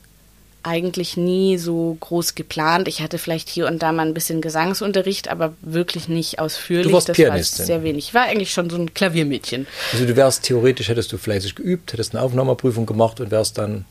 [0.63, 2.87] eigentlich nie so groß geplant.
[2.89, 6.87] Ich hatte vielleicht hier und da mal ein bisschen Gesangsunterricht, aber wirklich nicht ausführlich.
[6.89, 7.59] Du warst das Pianistin.
[7.61, 8.09] war sehr wenig.
[8.09, 9.67] Ich war eigentlich schon so ein Klaviermädchen.
[9.93, 13.85] Also du wärst theoretisch, hättest du fleißig geübt, hättest eine Aufnahmeprüfung gemacht und wärst dann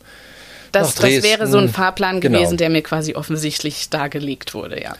[0.72, 1.68] Das, Nach das wäre so ein.
[1.68, 2.38] Fahrplan Genau.
[2.38, 4.94] gewesen, der mir quasi offensichtlich dargelegt wurde, ja.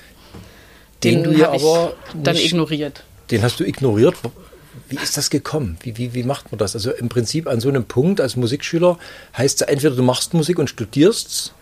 [1.04, 3.04] Den du ja hab ich aber dann nicht- ignoriert.
[3.30, 4.16] Den hast du ignoriert.
[4.88, 5.78] Wie ist das gekommen?
[5.83, 6.74] Wie, wie, wie macht man das?
[6.74, 8.98] Also im Prinzip an so einem Punkt als Musikschüler
[9.38, 11.54] heißt es entweder du machst Musik und studierst,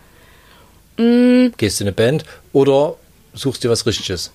[0.99, 1.53] Mm.
[1.55, 2.95] gehst in eine Band oder
[3.33, 4.31] suchst dir was Richtiges,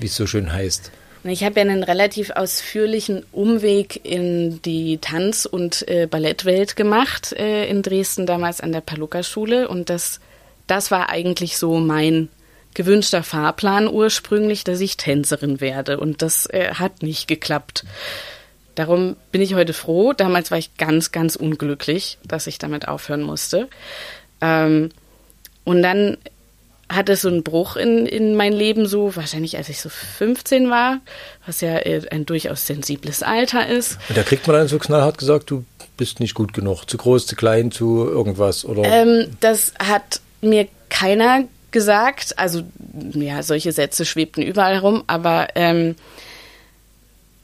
[0.00, 0.90] wie es so schön heißt.
[1.22, 7.68] Ich habe ja einen relativ ausführlichen Umweg in die Tanz- und äh, Ballettwelt gemacht äh,
[7.68, 9.68] in Dresden, damals an der Paluca-Schule.
[9.68, 10.18] Und das,
[10.66, 12.28] das war eigentlich so mein
[12.72, 16.00] gewünschter Fahrplan ursprünglich, dass ich Tänzerin werde.
[16.00, 17.84] Und das äh, hat nicht geklappt.
[18.74, 20.14] Darum bin ich heute froh.
[20.14, 23.68] Damals war ich ganz, ganz unglücklich, dass ich damit aufhören musste.
[24.40, 24.88] Ähm,
[25.64, 26.16] und dann
[26.88, 30.70] hat es so einen Bruch in, in mein Leben so, wahrscheinlich als ich so 15
[30.70, 30.98] war,
[31.46, 33.98] was ja äh, ein durchaus sensibles Alter ist.
[34.08, 35.64] Und da kriegt man dann so knallhart gesagt, du
[35.96, 40.66] bist nicht gut genug, zu groß, zu klein, zu irgendwas oder Ähm, das hat mir
[40.88, 42.38] keiner gesagt.
[42.38, 42.62] Also,
[43.12, 45.94] ja, solche Sätze schwebten überall rum, aber ähm,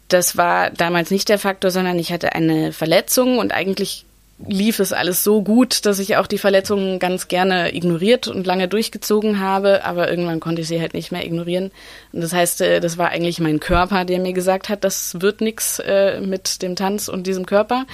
[0.08, 4.04] das war damals nicht der Faktor, sondern ich hatte eine Verletzung und eigentlich
[4.38, 8.68] lief es alles so gut, dass ich auch die Verletzung ganz gerne ignoriert und lange
[8.68, 11.70] durchgezogen habe, aber irgendwann konnte ich sie halt nicht mehr ignorieren.
[12.12, 15.40] Und das heißt, äh, das war eigentlich mein Körper, der mir gesagt hat, das wird
[15.40, 17.86] nix äh, mit dem Tanz und diesem Körper.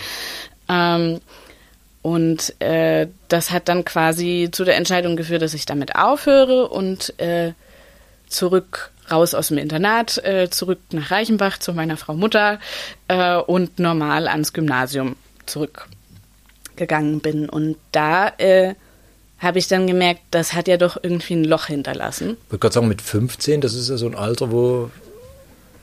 [0.68, 1.20] Ähm,
[2.02, 7.14] und äh, das hat dann quasi zu der Entscheidung geführt, dass ich damit aufhöre und
[8.26, 12.58] zurück raus aus dem Internat, zurück nach Reichenbach zu meiner Frau Mutter
[13.46, 15.16] und normal ans Gymnasium
[16.82, 17.48] zurückgegangen bin.
[17.48, 18.74] Und da äh,
[19.38, 22.36] habe ich dann gemerkt, das hat ja doch irgendwie ein Loch hinterlassen.
[22.46, 24.90] ich würde gerade sagen, mit 15, das ist ja so ein Alter, wo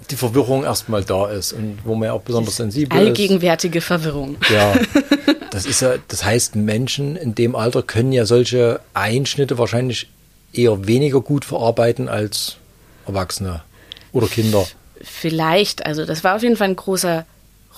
[0.10, 3.08] die Verwirrung erstmal da ist und wo man ja auch besonders sensibel ist.
[3.08, 4.38] Allgegenwärtige Verwirrung.
[4.52, 4.76] Ja,
[5.52, 10.08] das ist ja, das heißt, Menschen in dem Alter können ja solche Einschnitte wahrscheinlich
[10.52, 12.56] eher weniger gut verarbeiten als
[13.06, 13.62] Erwachsene
[14.12, 14.66] oder Kinder.
[15.02, 17.26] Vielleicht, also das war auf jeden Fall ein großer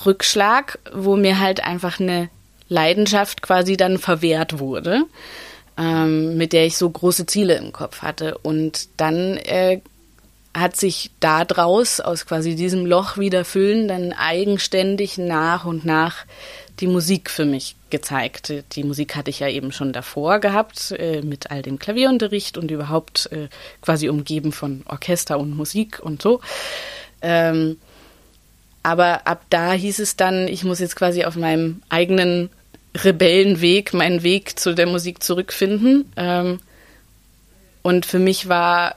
[0.05, 2.29] Rückschlag, wo mir halt einfach eine
[2.71, 5.03] Leidenschaft quasi dann verwehrt wurde,
[5.77, 8.37] ähm, mit der ich so große Ziele im Kopf hatte.
[8.37, 9.81] Und dann äh,
[10.53, 16.25] hat sich da draus, aus quasi diesem Loch wieder füllen, dann eigenständig nach und nach
[16.79, 18.53] die Musik für mich gezeigt.
[18.71, 22.71] Die Musik hatte ich ja eben schon davor gehabt, äh, mit all dem Klavierunterricht und
[22.71, 23.49] überhaupt äh,
[23.81, 26.39] quasi umgeben von Orchester und Musik und so.
[27.21, 27.77] Ähm,
[28.81, 32.49] aber ab da hieß es dann, ich muss jetzt quasi auf meinem eigenen
[32.95, 36.11] Rebellenweg, meinen Weg zu der Musik zurückfinden.
[36.17, 36.59] Ähm,
[37.81, 38.95] und für mich war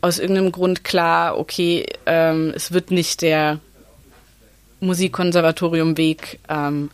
[0.00, 3.60] aus irgendeinem Grund klar, okay, ähm, es wird nicht der
[4.80, 6.40] Musikkonservatorium-Weg.
[6.48, 6.90] Ähm,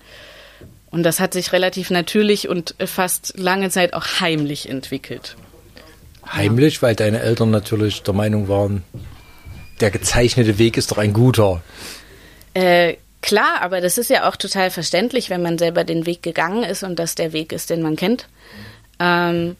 [0.90, 5.36] und das hat sich relativ natürlich und fast lange Zeit auch heimlich entwickelt.
[6.26, 6.82] Heimlich, ja.
[6.82, 8.82] weil deine Eltern natürlich der Meinung waren,
[9.80, 11.62] der gezeichnete Weg ist doch ein guter.
[12.54, 16.62] Äh, klar, aber das ist ja auch total verständlich, wenn man selber den Weg gegangen
[16.62, 18.28] ist und das der Weg ist, den man kennt.
[18.98, 19.56] Ähm,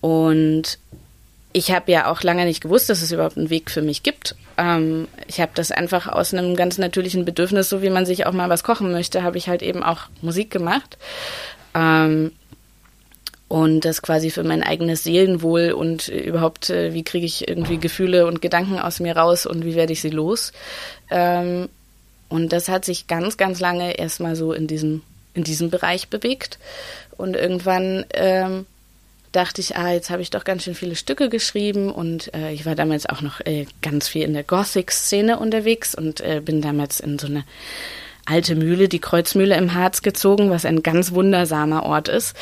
[0.00, 0.78] und
[1.52, 4.34] ich habe ja auch lange nicht gewusst, dass es überhaupt einen Weg für mich gibt.
[4.58, 8.32] Ähm, ich habe das einfach aus einem ganz natürlichen Bedürfnis, so wie man sich auch
[8.32, 10.98] mal was kochen möchte, habe ich halt eben auch Musik gemacht.
[11.74, 12.32] Ähm,
[13.48, 18.26] und das quasi für mein eigenes Seelenwohl und überhaupt, äh, wie kriege ich irgendwie Gefühle
[18.26, 20.52] und Gedanken aus mir raus und wie werde ich sie los.
[21.08, 21.68] Ähm,
[22.34, 25.02] und das hat sich ganz, ganz lange erstmal so in diesem,
[25.34, 26.58] in diesem Bereich bewegt.
[27.16, 28.66] Und irgendwann ähm,
[29.30, 32.66] dachte ich, ah, jetzt habe ich doch ganz schön viele Stücke geschrieben und äh, ich
[32.66, 36.98] war damals auch noch äh, ganz viel in der Gothic-Szene unterwegs und äh, bin damals
[36.98, 37.44] in so eine
[38.26, 42.34] alte Mühle, die Kreuzmühle im Harz gezogen, was ein ganz wundersamer Ort ist.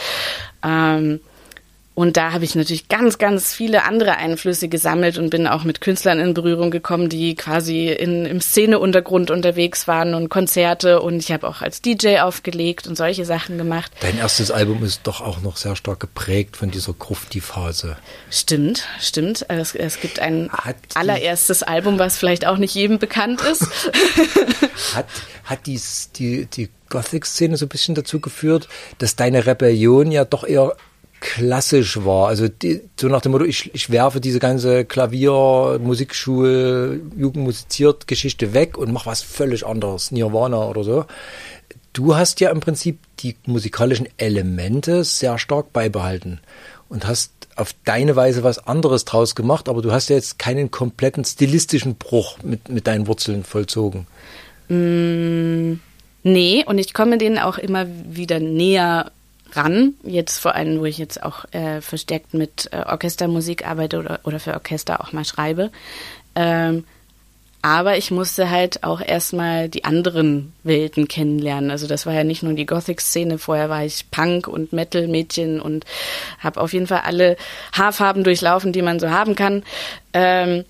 [0.65, 1.21] Ähm,
[1.95, 5.83] und da habe ich natürlich ganz, ganz viele andere Einflüsse gesammelt und bin auch mit
[5.83, 11.03] Künstlern in Berührung gekommen, die quasi in, im Szeneuntergrund unterwegs waren und Konzerte.
[11.03, 13.93] Und ich habe auch als DJ aufgelegt und solche Sachen gemacht.
[14.01, 17.99] Dein erstes Album ist doch auch noch sehr stark geprägt von dieser Grufti-Phase.
[18.31, 19.51] Stimmt, stimmt.
[19.51, 23.67] Also es, es gibt ein hat allererstes Album, was vielleicht auch nicht jedem bekannt ist.
[24.95, 25.07] hat,
[25.45, 25.79] hat die,
[26.17, 30.75] die, die Gothic-Szene so ein bisschen dazu geführt, dass deine Rebellion ja doch eher
[31.23, 32.27] klassisch war.
[32.27, 38.53] Also die, so nach dem Motto, ich, ich werfe diese ganze Klavier, Musikschule, Jugendmusiziert Geschichte
[38.53, 41.05] weg und mach was völlig anderes, Nirvana oder so.
[41.93, 46.41] Du hast ja im Prinzip die musikalischen Elemente sehr stark beibehalten
[46.89, 50.73] und hast auf deine Weise was anderes draus gemacht, aber du hast ja jetzt keinen
[50.73, 54.07] kompletten stilistischen Bruch mit, mit deinen Wurzeln vollzogen.
[54.69, 55.75] Mm,
[56.25, 59.13] nee, und ich komme denen auch immer wieder näher
[59.53, 59.95] ran.
[60.03, 64.41] Jetzt vor allem, wo ich jetzt auch äh, verstärkt mit äh, Orchestermusik arbeite oder, oder
[64.41, 65.71] für Orchester auch mal schreibe.
[66.35, 66.85] Ähm,
[67.65, 71.71] aber ich musste halt auch erstmal die anderen Welten kennenlernen.
[71.71, 73.39] Also das war ja nicht nur die Gothic-Szene.
[73.39, 75.85] Vorher war ich Punk und Metal-Mädchen und
[76.41, 77.37] habe auf jeden Fall alle
[77.73, 79.63] Haarfarben durchlaufen, die man so haben kann.
[80.13, 80.65] Ähm,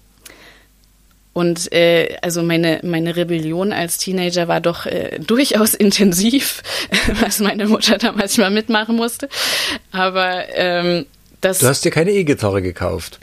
[1.34, 6.62] und äh, also meine, meine Rebellion als Teenager war doch äh, durchaus intensiv,
[7.20, 9.28] was meine Mutter damals mal mitmachen musste.
[9.90, 11.06] Aber ähm,
[11.40, 11.58] das.
[11.60, 13.18] Du hast dir keine E-Gitarre gekauft.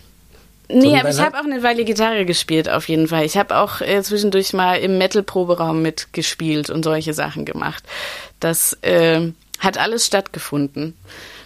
[0.71, 3.25] Nee, aber ich habe auch eine Weile Gitarre gespielt, auf jeden Fall.
[3.25, 7.83] Ich habe auch äh, zwischendurch mal im Metal-Proberaum mitgespielt und solche Sachen gemacht.
[8.39, 10.95] Das äh, hat alles stattgefunden.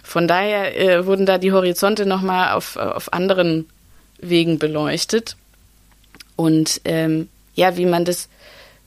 [0.02, 3.66] Von daher äh, wurden da die Horizonte nochmal auf, auf anderen
[4.18, 5.36] Wegen beleuchtet.
[6.36, 8.28] Und ähm, ja, wie man das,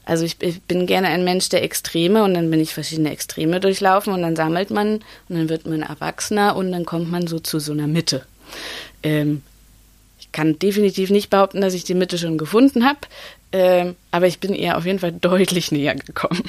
[0.05, 3.59] also ich, ich, bin gerne ein Mensch der Extreme und dann bin ich verschiedene Extreme
[3.59, 4.95] durchlaufen und dann sammelt man
[5.29, 8.25] und dann wird man Erwachsener und dann kommt man so zu so einer Mitte.
[9.03, 9.41] Ähm,
[10.19, 12.99] ich kann definitiv nicht behaupten, dass ich die Mitte schon gefunden habe,
[13.51, 16.43] ähm, aber ich bin ihr auf jeden Fall deutlich näher gekommen.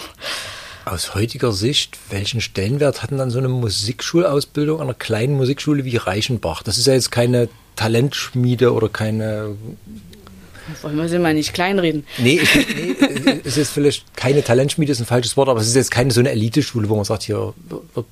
[0.84, 5.84] Aus heutiger Sicht, welchen Stellenwert hat denn dann so eine Musikschulausbildung an einer kleinen Musikschule
[5.84, 6.62] wie Reichenbach?
[6.62, 9.56] Das ist ja jetzt keine Talentschmiede oder keine
[10.83, 12.04] wollen wir sie mal nicht kleinreden.
[12.18, 15.76] Nee, ich, nee, es ist vielleicht keine Talentschmiede, ist ein falsches Wort, aber es ist
[15.76, 17.54] jetzt keine so eine Eliteschule, wo man sagt, hier,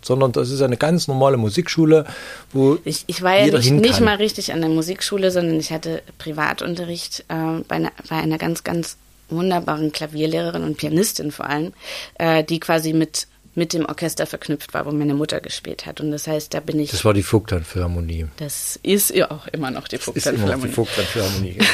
[0.03, 2.07] sondern das ist eine ganz normale Musikschule,
[2.53, 2.79] wo.
[2.85, 7.25] Ich, ich war ja nicht, nicht, mal richtig an der Musikschule, sondern ich hatte Privatunterricht
[7.29, 8.97] äh, bei, einer, bei einer ganz, ganz
[9.29, 11.73] wunderbaren Klavierlehrerin und Pianistin vor allem,
[12.19, 16.01] äh, die quasi mit mit dem Orchester verknüpft war, wo meine Mutter gespielt hat.
[16.01, 16.91] Und das heißt, da bin ich.
[16.91, 18.27] Das war die Vogtland-Philharmonie.
[18.37, 21.59] Das ist ja auch immer noch die Vogtland-Philharmonie.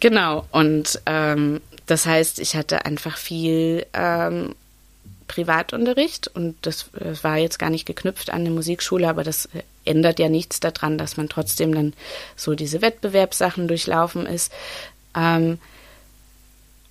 [0.00, 0.46] Genau.
[0.52, 4.54] Und ähm, das heißt, ich hatte einfach viel ähm,
[5.26, 9.48] Privatunterricht und das, das, war jetzt gar nicht geknüpft an eine Musikschule, aber das
[9.84, 11.94] ändert ja nichts daran, dass man trotzdem dann
[12.36, 14.52] so diese Wettbewerbssachen durchlaufen ist.
[15.16, 15.58] Ähm,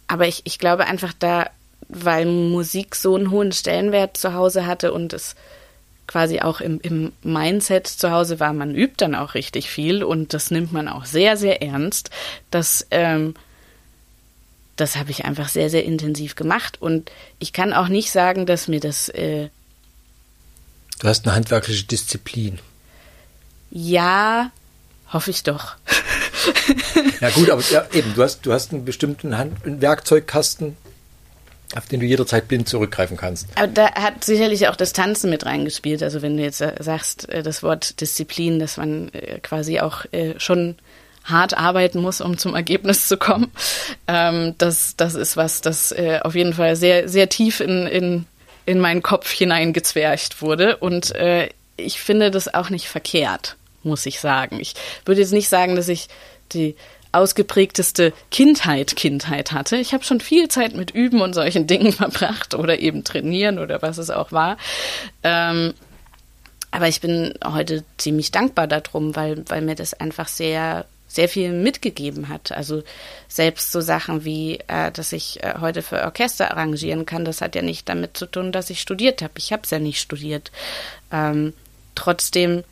[0.07, 1.49] aber ich, ich glaube einfach, da
[1.93, 5.35] weil Musik so einen hohen Stellenwert zu Hause hatte und es
[6.07, 10.33] quasi auch im, im Mindset zu Hause war, man übt dann auch richtig viel und
[10.33, 12.09] das nimmt man auch sehr, sehr ernst.
[12.49, 13.33] Das, ähm,
[14.75, 18.67] das habe ich einfach sehr, sehr intensiv gemacht und ich kann auch nicht sagen, dass
[18.67, 19.09] mir das.
[19.09, 19.49] Äh,
[20.99, 22.59] du hast eine handwerkliche Disziplin.
[23.69, 24.51] Ja,
[25.13, 25.75] hoffe ich doch.
[27.21, 30.75] ja gut, aber ja, eben, du hast, du hast einen bestimmten Hand einen Werkzeugkasten,
[31.75, 33.47] auf den du jederzeit blind zurückgreifen kannst.
[33.55, 36.03] Aber da hat sicherlich auch das Tanzen mit reingespielt.
[36.03, 40.05] Also wenn du jetzt äh, sagst, äh, das Wort Disziplin, dass man äh, quasi auch
[40.37, 40.75] schon
[41.23, 43.51] hart arbeiten muss, um zum Ergebnis zu kommen.
[44.07, 48.25] Ähm, das, das ist was, das auf jeden Fall sehr, sehr tief in, in,
[48.65, 50.77] in meinen Kopf hineingezwercht wurde.
[50.77, 51.13] Und
[51.77, 54.59] ich finde das auch nicht verkehrt, muss ich sagen.
[54.59, 54.73] Ich
[55.05, 56.07] würde jetzt nicht sagen, dass ich
[56.53, 56.75] die
[57.11, 59.77] ausgeprägteste Kindheit Kindheit hatte.
[59.77, 63.81] Ich habe schon viel Zeit mit Üben und solchen Dingen verbracht oder eben trainieren oder
[63.81, 64.57] was es auch war.
[65.23, 65.73] Ähm,
[66.71, 71.51] aber ich bin heute ziemlich dankbar darum, weil, weil mir das einfach sehr, sehr viel
[71.51, 72.53] mitgegeben hat.
[72.53, 72.83] Also
[73.27, 77.55] selbst so Sachen wie, äh, dass ich äh, heute für Orchester arrangieren kann, das hat
[77.55, 79.33] ja nicht damit zu tun, dass ich studiert habe.
[79.37, 80.51] Ich habe es ja nicht studiert.
[81.11, 81.51] Ähm,
[81.93, 82.63] trotzdem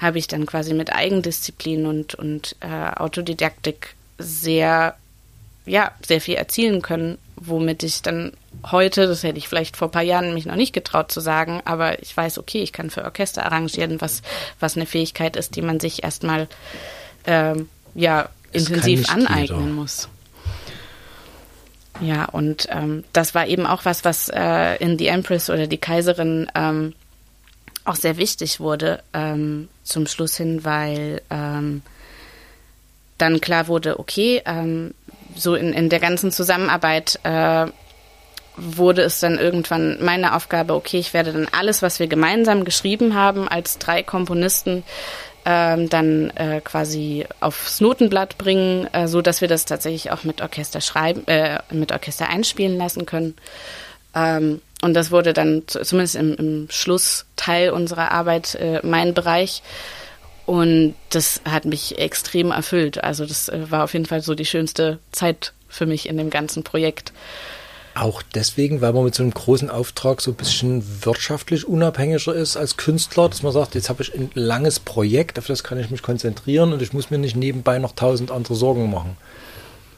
[0.00, 4.96] habe ich dann quasi mit Eigendisziplin und, und äh, Autodidaktik sehr,
[5.66, 8.32] ja, sehr viel erzielen können, womit ich dann
[8.70, 11.62] heute, das hätte ich vielleicht vor ein paar Jahren mich noch nicht getraut zu sagen,
[11.64, 14.22] aber ich weiß, okay, ich kann für Orchester arrangieren, was,
[14.60, 16.48] was eine Fähigkeit ist, die man sich erstmal
[17.26, 19.72] ähm, ja, intensiv aneignen jeder.
[19.72, 20.08] muss.
[22.00, 25.78] Ja, und ähm, das war eben auch was, was äh, in The Empress oder die
[25.78, 26.94] Kaiserin ähm,
[27.84, 31.82] auch sehr wichtig wurde ähm, zum Schluss hin, weil ähm,
[33.16, 34.94] dann klar wurde, okay, ähm,
[35.34, 37.66] so in, in der ganzen Zusammenarbeit äh,
[38.56, 43.14] wurde es dann irgendwann meine Aufgabe, okay, ich werde dann alles, was wir gemeinsam geschrieben
[43.14, 44.82] haben, als drei Komponisten
[45.44, 50.42] ähm, dann äh, quasi aufs Notenblatt bringen, äh, so dass wir das tatsächlich auch mit
[50.42, 53.34] Orchester schreiben, äh, mit Orchester einspielen lassen können.
[54.14, 59.62] Ähm, und das wurde dann zumindest im, im Schlussteil unserer Arbeit äh, mein Bereich.
[60.46, 63.02] Und das hat mich extrem erfüllt.
[63.02, 66.30] Also das äh, war auf jeden Fall so die schönste Zeit für mich in dem
[66.30, 67.12] ganzen Projekt.
[67.94, 72.56] Auch deswegen, weil man mit so einem großen Auftrag so ein bisschen wirtschaftlich unabhängiger ist
[72.56, 75.90] als Künstler, dass man sagt, jetzt habe ich ein langes Projekt, auf das kann ich
[75.90, 79.16] mich konzentrieren und ich muss mir nicht nebenbei noch tausend andere Sorgen machen.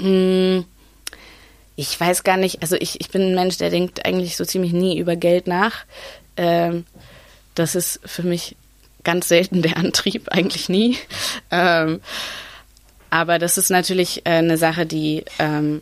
[0.01, 0.65] Mm
[1.81, 4.73] ich weiß gar nicht, also ich, ich bin ein Mensch, der denkt eigentlich so ziemlich
[4.73, 5.87] nie über Geld nach.
[6.37, 6.85] Ähm,
[7.55, 8.55] das ist für mich
[9.03, 10.99] ganz selten der Antrieb, eigentlich nie.
[11.51, 12.03] Ähm,
[13.09, 15.81] aber das ist natürlich äh, eine Sache, die ähm,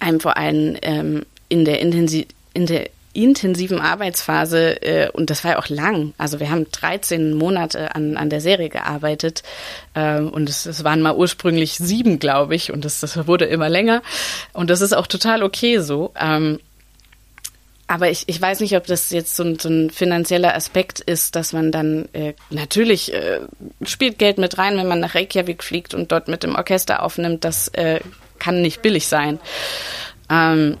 [0.00, 5.52] einem vor allem ähm, in der Intensi in der intensiven Arbeitsphase äh, und das war
[5.52, 6.14] ja auch lang.
[6.18, 9.42] Also wir haben 13 Monate an, an der Serie gearbeitet
[9.94, 13.68] ähm, und es, es waren mal ursprünglich sieben, glaube ich, und das, das wurde immer
[13.68, 14.02] länger
[14.52, 16.12] und das ist auch total okay so.
[16.20, 16.60] Ähm,
[17.88, 21.36] aber ich, ich weiß nicht, ob das jetzt so ein, so ein finanzieller Aspekt ist,
[21.36, 23.40] dass man dann äh, natürlich äh,
[23.82, 27.44] spielt Geld mit rein, wenn man nach Reykjavik fliegt und dort mit dem Orchester aufnimmt.
[27.44, 28.00] Das äh,
[28.40, 29.38] kann nicht billig sein.
[30.28, 30.78] Ähm,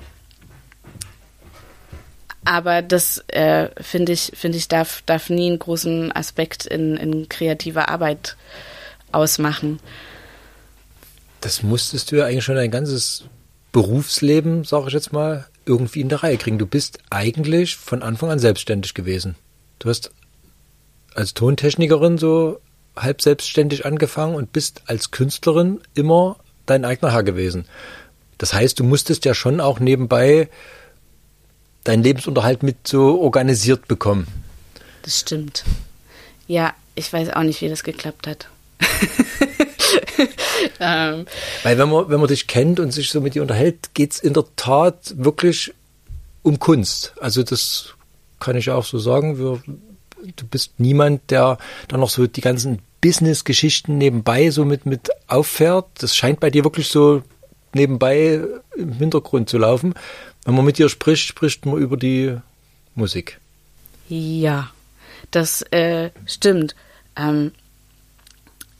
[2.46, 7.28] aber das äh, finde ich, finde ich, darf, darf nie einen großen Aspekt in, in
[7.28, 8.36] kreativer Arbeit
[9.10, 9.80] ausmachen.
[11.40, 13.24] Das musstest du ja eigentlich schon dein ganzes
[13.72, 16.58] Berufsleben, sage ich jetzt mal, irgendwie in der Reihe kriegen.
[16.58, 19.34] Du bist eigentlich von Anfang an selbstständig gewesen.
[19.80, 20.12] Du hast
[21.14, 22.60] als Tontechnikerin so
[22.94, 27.66] halb selbstständig angefangen und bist als Künstlerin immer dein eigener Herr gewesen.
[28.38, 30.48] Das heißt, du musstest ja schon auch nebenbei
[31.86, 34.26] deinen Lebensunterhalt mit so organisiert bekommen.
[35.02, 35.64] Das stimmt.
[36.46, 38.48] Ja, ich weiß auch nicht, wie das geklappt hat.
[40.80, 41.26] ähm.
[41.62, 44.20] Weil wenn man, wenn man dich kennt und sich so mit dir unterhält, geht es
[44.20, 45.72] in der Tat wirklich
[46.42, 47.14] um Kunst.
[47.20, 47.94] Also das
[48.40, 49.38] kann ich auch so sagen.
[49.38, 49.62] Wir,
[50.36, 55.86] du bist niemand, der dann noch so die ganzen Business-Geschichten nebenbei so mit, mit auffährt.
[55.98, 57.22] Das scheint bei dir wirklich so
[57.74, 58.40] nebenbei
[58.76, 59.94] im Hintergrund zu laufen.
[60.46, 62.36] Wenn man mit dir spricht, spricht man über die
[62.94, 63.40] Musik.
[64.08, 64.70] Ja,
[65.32, 66.76] das äh, stimmt.
[67.16, 67.50] Ähm,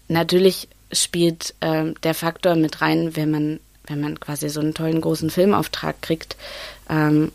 [0.07, 5.01] natürlich spielt äh, der Faktor mit rein, wenn man, wenn man quasi so einen tollen
[5.01, 6.37] großen Filmauftrag kriegt.
[6.89, 7.33] Ähm,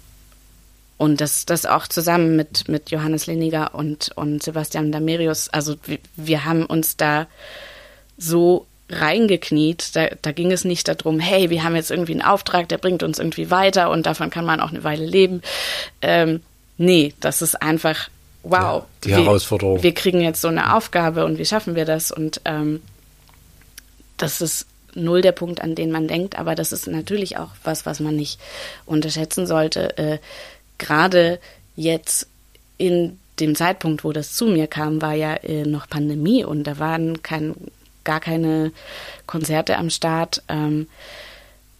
[0.97, 5.49] und das, das auch zusammen mit, mit Johannes Leniger und, und Sebastian Damerius.
[5.49, 7.27] Also wir, wir haben uns da
[8.17, 9.95] so reingekniet.
[9.95, 13.03] Da, da ging es nicht darum, hey, wir haben jetzt irgendwie einen Auftrag, der bringt
[13.03, 15.41] uns irgendwie weiter und davon kann man auch eine Weile leben.
[16.01, 16.41] Ähm,
[16.77, 18.09] nee, das ist einfach
[18.43, 19.83] wow, die wir, Herausforderung.
[19.83, 22.11] wir kriegen jetzt so eine Aufgabe und wie schaffen wir das?
[22.11, 22.81] Und ähm,
[24.17, 27.85] das ist null der Punkt, an den man denkt, aber das ist natürlich auch was,
[27.85, 28.39] was man nicht
[28.85, 29.97] unterschätzen sollte.
[29.97, 30.17] Äh,
[30.77, 31.39] Gerade
[31.75, 32.27] jetzt
[32.77, 36.79] in dem Zeitpunkt, wo das zu mir kam, war ja äh, noch Pandemie und da
[36.79, 37.55] waren kein,
[38.03, 38.71] gar keine
[39.27, 40.87] Konzerte am Start, ähm,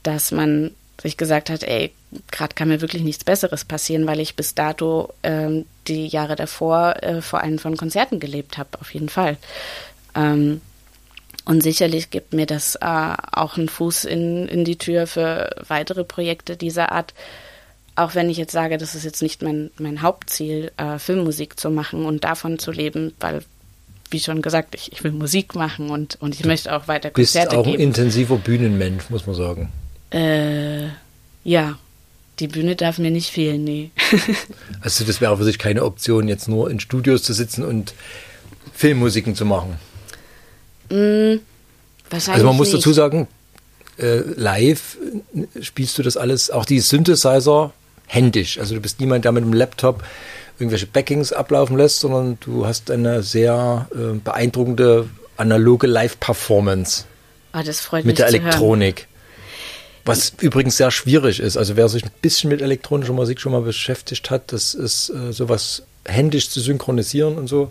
[0.03, 1.91] dass man sich gesagt hat, ey,
[2.31, 7.01] gerade kann mir wirklich nichts Besseres passieren, weil ich bis dato ähm, die Jahre davor
[7.01, 9.37] äh, vor allem von Konzerten gelebt habe, auf jeden Fall.
[10.15, 10.61] Ähm,
[11.45, 16.03] und sicherlich gibt mir das äh, auch einen Fuß in, in die Tür für weitere
[16.03, 17.13] Projekte dieser Art.
[17.95, 21.71] Auch wenn ich jetzt sage, das ist jetzt nicht mein, mein Hauptziel, äh, Filmmusik zu
[21.71, 23.43] machen und davon zu leben, weil,
[24.11, 27.33] wie schon gesagt, ich, ich will Musik machen und, und ich möchte auch weiter Bist
[27.33, 27.83] Konzerte auch ein geben.
[27.83, 29.69] intensiver Bühnenmensch, muss man sagen.
[30.11, 30.87] Äh,
[31.43, 31.77] ja,
[32.39, 33.91] die Bühne darf mir nicht fehlen, nee.
[34.81, 37.93] Also das wäre für sich keine Option, jetzt nur in Studios zu sitzen und
[38.73, 39.77] Filmmusiken zu machen.
[40.89, 41.39] mm,
[42.09, 42.77] wahrscheinlich Also man muss nicht.
[42.79, 43.27] dazu sagen,
[43.97, 44.97] äh, live
[45.35, 47.73] äh, spielst du das alles, auch die Synthesizer
[48.07, 48.57] händisch.
[48.59, 50.03] Also du bist niemand, der mit dem Laptop
[50.61, 57.05] irgendwelche Backings ablaufen lässt, sondern du hast eine sehr äh, beeindruckende analoge Live-Performance
[57.53, 58.45] Ah, das freut mit mich der zu hören.
[58.45, 59.07] Elektronik.
[60.05, 61.57] Was übrigens sehr schwierig ist.
[61.57, 65.31] Also wer sich ein bisschen mit elektronischer Musik schon mal beschäftigt hat, das ist äh,
[65.33, 67.69] sowas händisch zu synchronisieren und so.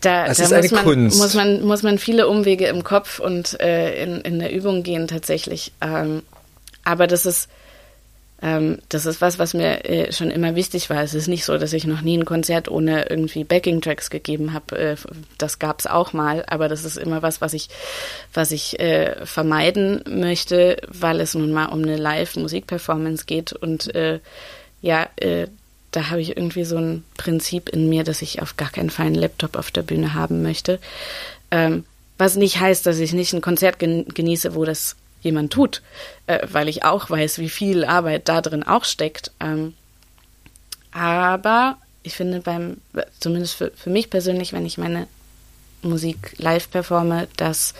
[0.00, 1.18] Da, Es da ist muss, eine man, Kunst.
[1.18, 5.08] muss man muss man viele Umwege im Kopf und äh, in, in der Übung gehen
[5.08, 5.72] tatsächlich.
[5.80, 6.22] Ähm,
[6.84, 7.48] aber das ist
[8.40, 11.02] ähm, das ist was, was mir äh, schon immer wichtig war.
[11.02, 14.78] Es ist nicht so, dass ich noch nie ein Konzert ohne irgendwie Backing-Tracks gegeben habe.
[14.78, 14.96] Äh,
[15.38, 17.68] das gab es auch mal, aber das ist immer was, was ich
[18.32, 24.20] was ich äh, vermeiden möchte, weil es nun mal um eine Live-Musik-Performance geht und äh,
[24.82, 25.48] ja, äh,
[25.90, 29.06] da habe ich irgendwie so ein Prinzip in mir, dass ich auf gar keinen Fall
[29.06, 30.78] einen Laptop auf der Bühne haben möchte.
[31.50, 31.84] Ähm,
[32.18, 35.82] was nicht heißt, dass ich nicht ein Konzert gen genieße, wo das jemand tut,
[36.26, 39.32] äh, weil ich auch weiß, wie viel Arbeit da drin auch steckt.
[39.40, 39.74] Ähm,
[40.92, 42.78] aber ich finde beim,
[43.20, 45.06] zumindest für, für mich persönlich, wenn ich meine
[45.82, 47.74] Musik live performe, dass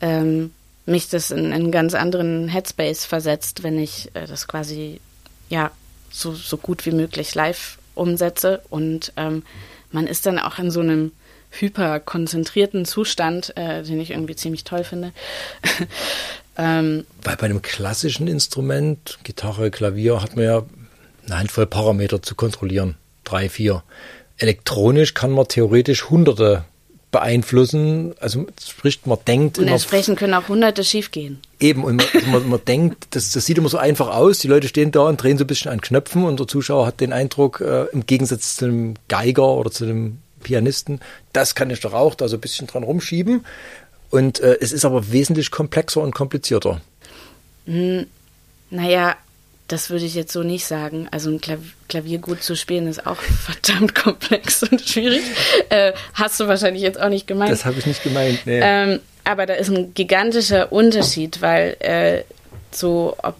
[0.00, 0.52] ähm,
[0.86, 5.00] mich das in, in einen ganz anderen Headspace versetzt, wenn ich äh, das quasi
[5.48, 5.70] ja
[6.10, 9.42] so, so gut wie möglich live umsetze und ähm,
[9.90, 11.12] man ist dann auch in so einem
[11.50, 15.12] hyperkonzentrierten Zustand, äh, den ich irgendwie ziemlich toll finde.
[16.58, 20.62] ähm, Weil bei einem klassischen Instrument, Gitarre, Klavier, hat man ja
[21.26, 22.96] eine Handvoll Parameter zu kontrollieren.
[23.24, 23.82] Drei, vier.
[24.38, 26.64] Elektronisch kann man theoretisch hunderte
[27.10, 28.14] beeinflussen.
[28.20, 31.40] Also sprich, man denkt und immer entsprechend können auch hunderte schiefgehen.
[31.58, 34.38] eben und man, also man, man denkt, das, das sieht immer so einfach aus.
[34.38, 37.00] Die Leute stehen da und drehen so ein bisschen an Knöpfen und der Zuschauer hat
[37.00, 41.00] den Eindruck, äh, im Gegensatz zu einem Geiger oder zu einem Pianisten,
[41.32, 43.44] das kann ich doch auch da so ein bisschen dran rumschieben.
[44.10, 46.80] Und äh, es ist aber wesentlich komplexer und komplizierter.
[48.70, 49.16] Naja,
[49.68, 51.08] das würde ich jetzt so nicht sagen.
[51.10, 55.22] Also ein Klav Klavier gut zu spielen ist auch verdammt komplex und schwierig.
[55.68, 57.52] Äh, hast du wahrscheinlich jetzt auch nicht gemeint.
[57.52, 58.40] Das habe ich nicht gemeint.
[58.46, 58.60] Nee.
[58.62, 62.22] Ähm, aber da ist ein gigantischer Unterschied, weil äh,
[62.72, 63.36] so, ob,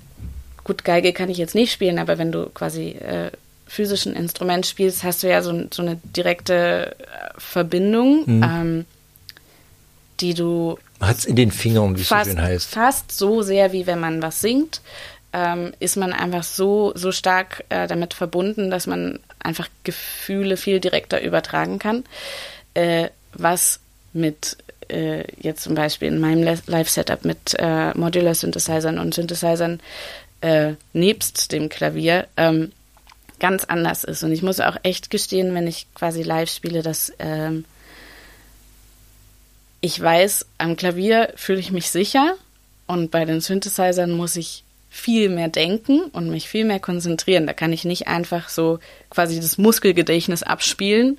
[0.65, 3.31] gut, Geige kann ich jetzt nicht spielen, aber wenn du quasi äh,
[3.69, 7.05] physisch ein Instrument spielst, hast du ja so, so eine direkte äh,
[7.37, 8.85] Verbindung, ähm,
[10.21, 12.69] die du es in den Fingern, wie es so fast, schön heißt.
[12.71, 14.81] fast so sehr, wie wenn man was singt,
[15.33, 20.81] ähm, ist man einfach so, so stark äh, damit verbunden, dass man einfach Gefühle viel
[20.81, 22.05] direkter übertragen kann.
[22.75, 23.81] Äh, was
[24.13, 24.57] mit
[24.89, 29.81] äh, jetzt zum Beispiel in meinem Live-Setup mit äh, Modular-Synthesizern und Synthesizern
[30.41, 32.73] äh, nebst dem Klavier ähm,
[33.39, 34.23] ganz anders ist.
[34.23, 37.65] Und ich muss auch echt gestehen, wenn ich quasi live spiele, dass ähm,
[39.81, 42.35] ich weiß, am Klavier fühle ich mich sicher
[42.87, 47.47] und bei den Synthesizern muss ich viel mehr denken und mich viel mehr konzentrieren.
[47.47, 48.81] Da kann ich nicht einfach so
[49.11, 51.19] quasi das Muskelgedächtnis abspielen,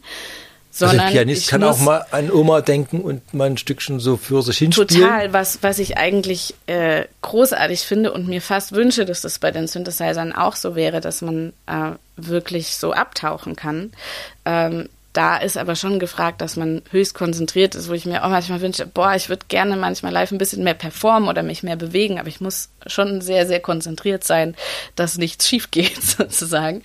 [0.71, 3.99] Also sondern ein Pianist ich kann auch mal an Oma denken und mal ein Stückchen
[3.99, 4.87] so für sich hinspielen.
[4.87, 9.51] total, was, was ich eigentlich äh, großartig finde und mir fast wünsche, dass das bei
[9.51, 13.91] den Synthesizern auch so wäre, dass man äh, wirklich so abtauchen kann.
[14.45, 18.29] Ähm, da ist aber schon gefragt, dass man höchst konzentriert ist, wo ich mir auch
[18.29, 21.75] manchmal wünsche, boah, ich würde gerne manchmal live ein bisschen mehr performen oder mich mehr
[21.75, 24.55] bewegen, aber ich muss schon sehr, sehr konzentriert sein,
[24.95, 26.83] dass nichts schief geht sozusagen.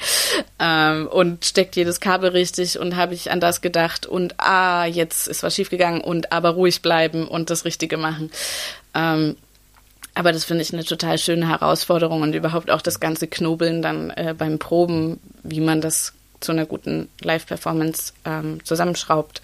[0.59, 5.29] Ähm, und steckt jedes Kabel richtig und habe ich an das gedacht und ah, jetzt
[5.29, 8.31] ist was schief gegangen und aber ruhig bleiben und das Richtige machen.
[8.95, 9.37] Ähm,
[10.15, 14.11] aber das finde ich eine total schöne Herausforderung und überhaupt auch das ganze Knobeln dann
[14.11, 16.15] äh, beim Proben, wie man das
[16.45, 19.43] zu einer guten Live-Performance ähm, zusammenschraubt.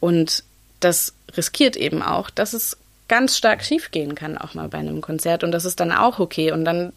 [0.00, 0.42] Und
[0.80, 2.76] das riskiert eben auch, dass es
[3.08, 5.44] ganz stark schiefgehen kann, auch mal bei einem Konzert.
[5.44, 6.52] Und das ist dann auch okay.
[6.52, 6.92] Und dann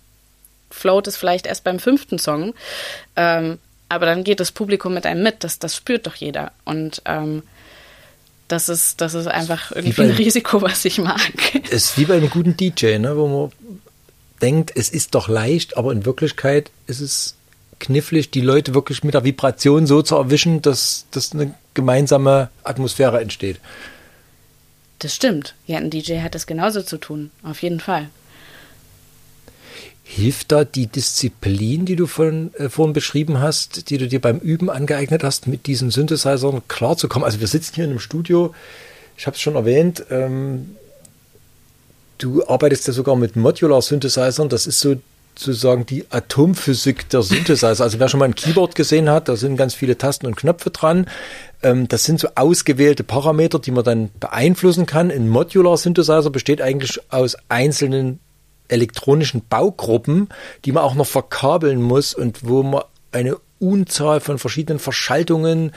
[0.70, 2.54] float es vielleicht erst beim fünften Song.
[3.16, 5.44] Ähm, aber dann geht das Publikum mit einem mit.
[5.44, 6.52] Das, das spürt doch jeder.
[6.66, 7.44] Und ähm,
[8.48, 11.32] das ist, das ist einfach irgendwie bei, ein Risiko, was ich mag.
[11.66, 13.52] Es ist wie bei einem guten DJ, ne, wo man
[14.42, 17.36] denkt, es ist doch leicht, aber in Wirklichkeit ist es
[17.84, 23.20] knifflig, die Leute wirklich mit der Vibration so zu erwischen, dass, dass eine gemeinsame Atmosphäre
[23.20, 23.60] entsteht.
[25.00, 25.54] Das stimmt.
[25.68, 28.10] Ja, ein DJ hat das genauso zu tun, auf jeden Fall.
[30.06, 34.40] Hilft da die Disziplin, die du von, äh, vorhin beschrieben hast, die du dir beim
[34.40, 37.26] Üben angeeignet hast, mit diesen Synthesizern klarzukommen?
[37.26, 38.54] Also wir sitzen hier in einem Studio,
[39.18, 40.78] ich habe es schon erwähnt, ähm,
[42.18, 44.96] du arbeitest ja sogar mit Modular Synthesizern, das ist so
[45.36, 47.84] sozusagen die Atomphysik der Synthesizer.
[47.84, 50.70] Also wer schon mal ein Keyboard gesehen hat, da sind ganz viele Tasten und Knöpfe
[50.70, 51.08] dran.
[51.62, 55.12] Ähm, das sind so ausgewählte Parameter, die man dann beeinflussen kann.
[55.12, 58.20] Ein Modular Synthesizer besteht eigentlich aus einzelnen
[58.68, 60.30] elektronischen Baugruppen,
[60.66, 65.72] die man auch noch verkabeln muss und wo man eine Unzahl von verschiedenen Verschaltungen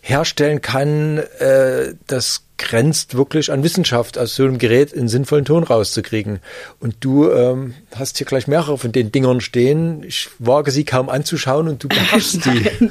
[0.00, 1.18] herstellen kann.
[1.38, 6.40] Äh, das grenzt wirklich an Wissenschaft, aus so einem Gerät einen sinnvollen Ton rauszukriegen.
[6.78, 10.02] Und du ähm, hast hier gleich mehrere von den Dingern stehen.
[10.02, 12.70] Ich wage sie kaum anzuschauen und du beherrschst die.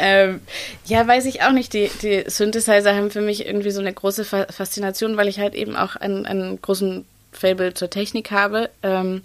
[0.00, 0.40] ähm,
[0.86, 1.72] ja, weiß ich auch nicht.
[1.72, 5.74] Die, die Synthesizer haben für mich irgendwie so eine große Faszination, weil ich halt eben
[5.74, 8.70] auch einen, einen großen Fable zur Technik habe.
[8.84, 9.22] Ähm,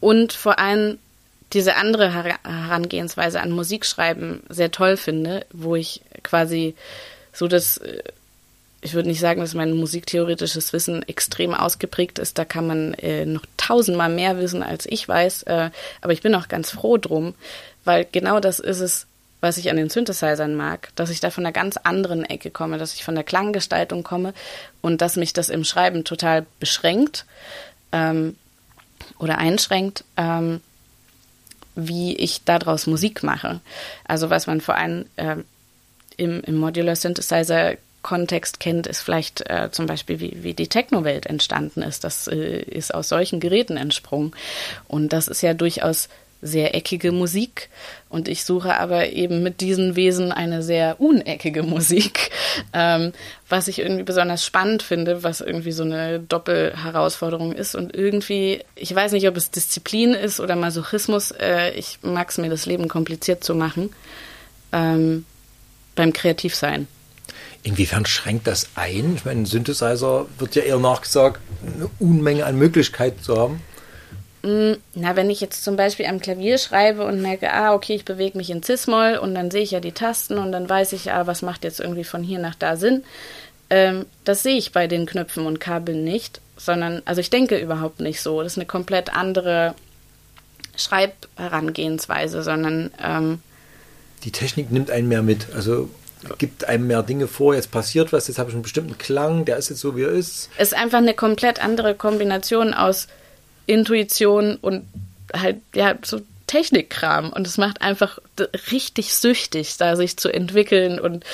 [0.00, 0.98] und vor allem
[1.52, 6.74] diese andere Herangehensweise an Musikschreiben sehr toll finde, wo ich quasi
[7.32, 8.02] so das, äh,
[8.80, 13.24] ich würde nicht sagen, dass mein musiktheoretisches Wissen extrem ausgeprägt ist, da kann man äh,
[13.24, 15.70] noch tausendmal mehr wissen, als ich weiß, äh,
[16.00, 17.34] aber ich bin auch ganz froh drum,
[17.84, 19.06] weil genau das ist es,
[19.40, 22.76] was ich an den Synthesizern mag, dass ich da von einer ganz anderen Ecke komme,
[22.76, 24.34] dass ich von der Klanggestaltung komme
[24.80, 27.24] und dass mich das im Schreiben total beschränkt
[27.92, 28.36] ähm,
[29.18, 30.04] oder einschränkt.
[30.16, 30.60] Ähm,
[31.78, 33.60] wie ich daraus Musik mache.
[34.04, 35.36] Also was man vor allem äh,
[36.16, 41.26] im, im Modular Synthesizer Kontext kennt, ist vielleicht äh, zum Beispiel, wie, wie die Techno-Welt
[41.26, 42.04] entstanden ist.
[42.04, 44.32] Das äh, ist aus solchen Geräten entsprungen.
[44.86, 46.08] Und das ist ja durchaus
[46.40, 47.68] sehr eckige Musik
[48.08, 52.30] und ich suche aber eben mit diesen Wesen eine sehr uneckige Musik,
[52.72, 53.12] ähm,
[53.48, 58.94] was ich irgendwie besonders spannend finde, was irgendwie so eine Doppelherausforderung ist und irgendwie, ich
[58.94, 62.88] weiß nicht, ob es Disziplin ist oder Masochismus, äh, ich mag es mir das Leben
[62.88, 63.90] kompliziert zu machen
[64.72, 65.24] ähm,
[65.96, 66.86] beim Kreativsein.
[67.64, 69.16] Inwiefern schränkt das ein?
[69.16, 73.60] Ich meine, ein Synthesizer wird ja eher nachgesagt, eine Unmenge an Möglichkeiten zu haben.
[74.42, 78.04] Mm, na, wenn ich jetzt zum Beispiel am Klavier schreibe und merke, ah, okay, ich
[78.04, 81.12] bewege mich in Cis-Moll und dann sehe ich ja die Tasten und dann weiß ich,
[81.12, 83.04] ah, was macht jetzt irgendwie von hier nach da Sinn.
[83.70, 88.00] Ähm, das sehe ich bei den Knöpfen und Kabeln nicht, sondern, also ich denke überhaupt
[88.00, 88.42] nicht so.
[88.42, 89.74] Das ist eine komplett andere
[90.76, 92.90] Schreibherangehensweise, sondern.
[93.02, 93.40] Ähm,
[94.24, 95.48] die Technik nimmt einen mehr mit.
[95.54, 95.90] Also
[96.38, 99.56] gibt einem mehr Dinge vor, jetzt passiert was, jetzt habe ich einen bestimmten Klang, der
[99.56, 100.50] ist jetzt so, wie er ist.
[100.56, 103.06] Es ist einfach eine komplett andere Kombination aus
[103.68, 104.84] Intuition und
[105.32, 107.30] halt, ja, so Technikkram.
[107.32, 108.18] Und es macht einfach
[108.72, 110.98] richtig süchtig, da sich zu entwickeln.
[110.98, 111.24] Und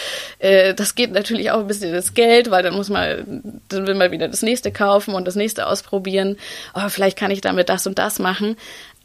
[0.40, 3.94] äh, das geht natürlich auch ein bisschen das Geld, weil dann muss man, dann will
[3.94, 6.36] man wieder das nächste kaufen und das nächste ausprobieren.
[6.74, 8.56] Oh, vielleicht kann ich damit das und das machen,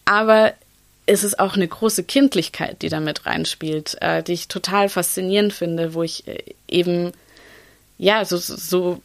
[0.04, 0.54] aber
[1.06, 5.94] es ist auch eine große Kindlichkeit, die damit reinspielt, äh, die ich total faszinierend finde,
[5.94, 7.14] wo ich äh, eben
[8.00, 9.02] ja, so, so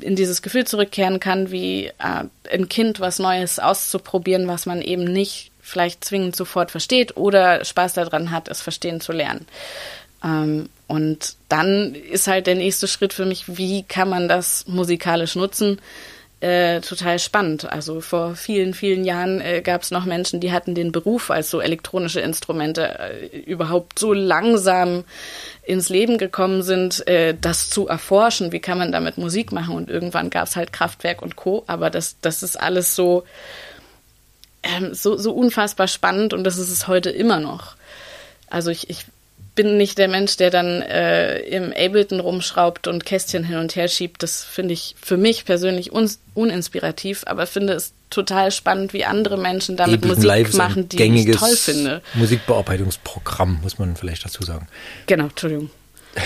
[0.00, 5.04] in dieses Gefühl zurückkehren kann, wie äh, ein Kind was Neues auszuprobieren, was man eben
[5.04, 9.46] nicht vielleicht zwingend sofort versteht oder Spaß daran hat, es verstehen zu lernen.
[10.24, 15.36] Ähm, und dann ist halt der nächste Schritt für mich, wie kann man das musikalisch
[15.36, 15.78] nutzen?
[16.40, 17.68] Äh, total spannend.
[17.68, 21.50] Also vor vielen, vielen Jahren äh, gab es noch Menschen, die hatten den Beruf, als
[21.50, 25.02] so elektronische Instrumente äh, überhaupt so langsam
[25.64, 29.74] ins Leben gekommen sind, äh, das zu erforschen, wie kann man damit Musik machen.
[29.74, 31.64] Und irgendwann gab es halt Kraftwerk und Co.
[31.66, 33.24] Aber das, das ist alles so,
[34.62, 37.74] ähm, so, so unfassbar spannend und das ist es heute immer noch.
[38.48, 39.06] Also ich, ich
[39.58, 43.88] bin nicht der Mensch, der dann äh, im Ableton rumschraubt und Kästchen hin und her
[43.88, 44.22] schiebt.
[44.22, 49.36] Das finde ich für mich persönlich un uninspirativ, aber finde es total spannend, wie andere
[49.36, 52.02] Menschen damit Ableton Musik Live machen, die ich toll finde.
[52.14, 54.68] Musikbearbeitungsprogramm, muss man vielleicht dazu sagen.
[55.08, 55.70] Genau, Entschuldigung.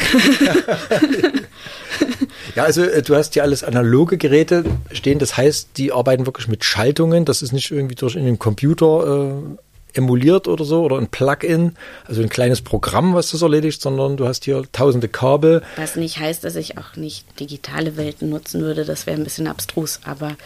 [2.55, 6.49] ja, also äh, du hast ja alles analoge Geräte stehen, das heißt, die arbeiten wirklich
[6.49, 9.57] mit Schaltungen, das ist nicht irgendwie durch in den Computer äh,
[9.95, 11.77] emuliert oder so oder ein Plugin,
[12.07, 15.63] also ein kleines Programm, was das erledigt, sondern du hast hier tausende Kabel.
[15.77, 19.47] Was nicht heißt, dass ich auch nicht digitale Welten nutzen würde, das wäre ein bisschen
[19.47, 20.37] abstrus, aber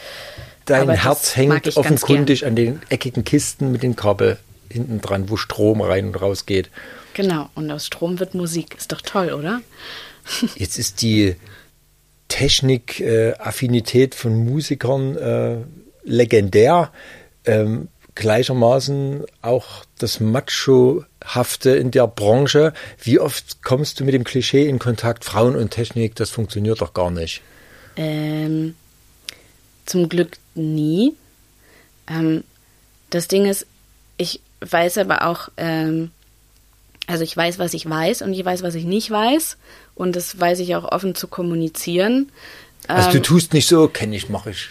[0.67, 4.37] Dein aber Herz hängt offenkundig an den eckigen Kisten mit den Kabel
[4.69, 6.71] hinten dran, wo Strom rein und raus geht.
[7.15, 8.75] Genau, und aus Strom wird Musik.
[8.77, 9.63] Ist doch toll, oder?
[10.57, 11.37] Jetzt ist die
[12.29, 15.59] Technik-Affinität von Musikern äh,
[16.03, 16.93] legendär.
[17.45, 22.73] Ähm, gleichermaßen auch das Macho-hafte in der Branche.
[23.01, 26.93] Wie oft kommst du mit dem Klischee in Kontakt, Frauen und Technik, das funktioniert doch
[26.93, 27.43] gar nicht.
[27.97, 28.75] Ähm,
[29.85, 31.15] zum Glück nie.
[32.09, 32.43] Ähm,
[33.11, 33.67] das Ding ist,
[34.17, 36.11] ich weiß aber auch, ähm,
[37.07, 39.57] also ich weiß, was ich weiß und ich weiß, was ich nicht weiß.
[39.95, 42.33] Und das weiß ich auch offen zu kommunizieren.
[42.89, 44.69] Also du Ähm, tust nicht so, kenne ich, mache ich,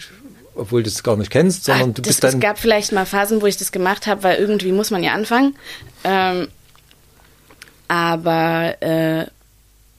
[0.56, 2.34] obwohl du es gar nicht kennst, sondern Ach, du das, bist dann.
[2.34, 5.12] Es gab vielleicht mal Phasen, wo ich das gemacht habe, weil irgendwie muss man ja
[5.12, 5.56] anfangen.
[6.04, 6.48] Ähm,
[7.88, 9.26] aber äh,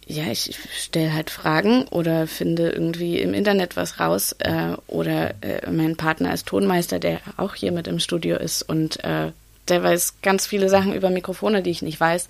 [0.09, 4.35] ja, ich stelle halt Fragen oder finde irgendwie im Internet was raus.
[4.39, 9.03] Äh, oder äh, mein Partner ist Tonmeister, der auch hier mit im Studio ist und
[9.03, 9.31] äh,
[9.67, 12.27] der weiß ganz viele Sachen über Mikrofone, die ich nicht weiß.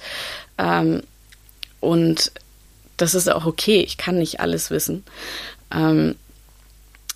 [0.57, 1.03] Ähm,
[1.79, 2.31] und
[2.97, 3.81] das ist auch okay.
[3.81, 5.03] Ich kann nicht alles wissen.
[5.71, 6.15] Ähm,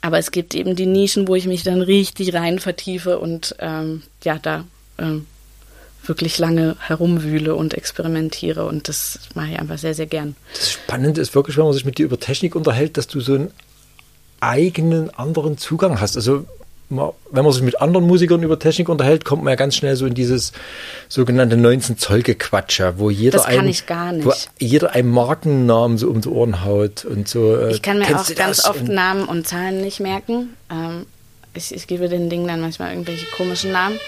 [0.02, 4.02] aber es gibt eben die Nischen, wo ich mich dann richtig rein vertiefe und ähm,
[4.24, 4.66] ja, da
[4.98, 5.28] ähm,
[6.04, 8.66] wirklich lange herumwühle und experimentiere.
[8.66, 10.36] Und das mache ich einfach sehr, sehr gern.
[10.56, 13.36] Das Spannende ist wirklich, wenn man sich mit dir über Technik unterhält, dass du so
[13.36, 13.52] einen
[14.40, 16.16] eigenen, anderen Zugang hast.
[16.16, 16.46] Also
[16.92, 19.96] man, wenn man sich mit anderen Musikern über Technik unterhält, kommt man ja ganz schnell
[19.96, 20.52] so in dieses
[21.10, 23.74] sogenannte 19 Zoll Gequatsche, wo jeder Das einen,
[24.24, 27.56] wo jeder einen Markennamen so um die Ohren haut und so.
[27.58, 30.56] äh, Ich kann mir auch ganz oft Und Namen und Zahlen nicht merken.
[30.72, 31.06] Ähm,
[31.54, 34.00] ich, ich gebe den Dingen dann manchmal irgendwelche komischen Namen.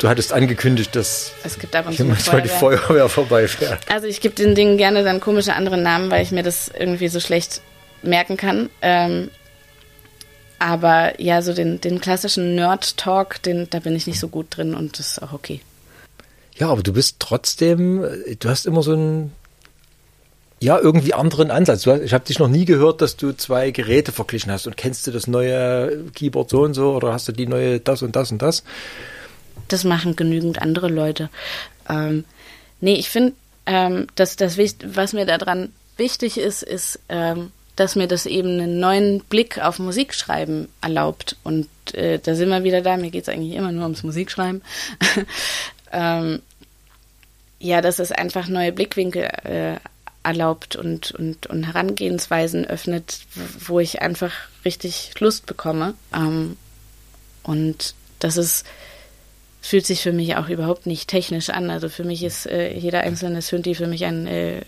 [0.00, 2.78] Du hattest angekündigt, dass Es gibt ab und hier manchmal die Feuerwehr.
[2.78, 3.80] Feuerwehr vorbeifährt.
[3.88, 7.06] Also ich gebe den Dingen gerne dann komische andere Namen, weil ich mir das irgendwie
[7.06, 7.60] so schlecht
[8.02, 8.68] merken kann.
[8.82, 9.30] Ähm,
[10.62, 14.74] aber ja, so den, den klassischen Nerd-Talk, den, da bin ich nicht so gut drin
[14.74, 15.60] und das ist auch okay.
[16.56, 18.06] Ja, aber du bist trotzdem,
[18.38, 19.32] du hast immer so einen,
[20.60, 21.84] ja, irgendwie anderen Ansatz.
[21.86, 25.04] Hast, ich habe dich noch nie gehört, dass du zwei Geräte verglichen hast und kennst
[25.04, 28.30] du das neue Keyboard so und so oder hast du die neue das und das
[28.30, 28.62] und das?
[29.66, 31.28] Das machen genügend andere Leute.
[31.88, 32.24] Ähm,
[32.80, 33.32] nee, ich finde,
[33.66, 38.80] ähm, dass das, was mir daran wichtig ist, ist, ähm, dass mir das eben einen
[38.80, 41.36] neuen Blick auf Musikschreiben erlaubt.
[41.42, 44.62] Und äh, da sind wir wieder da, mir geht es eigentlich immer nur ums Musikschreiben.
[45.92, 46.42] ähm,
[47.58, 49.76] ja, dass es einfach neue Blickwinkel äh,
[50.22, 53.20] erlaubt und, und, und Herangehensweisen öffnet,
[53.58, 54.32] wo ich einfach
[54.64, 55.94] richtig Lust bekomme.
[56.14, 56.56] Ähm,
[57.42, 58.66] und das ist
[59.62, 61.70] fühlt sich für mich auch überhaupt nicht technisch an.
[61.70, 64.62] Also für mich ist äh, jeder einzelne Synthi für mich ein äh, äh,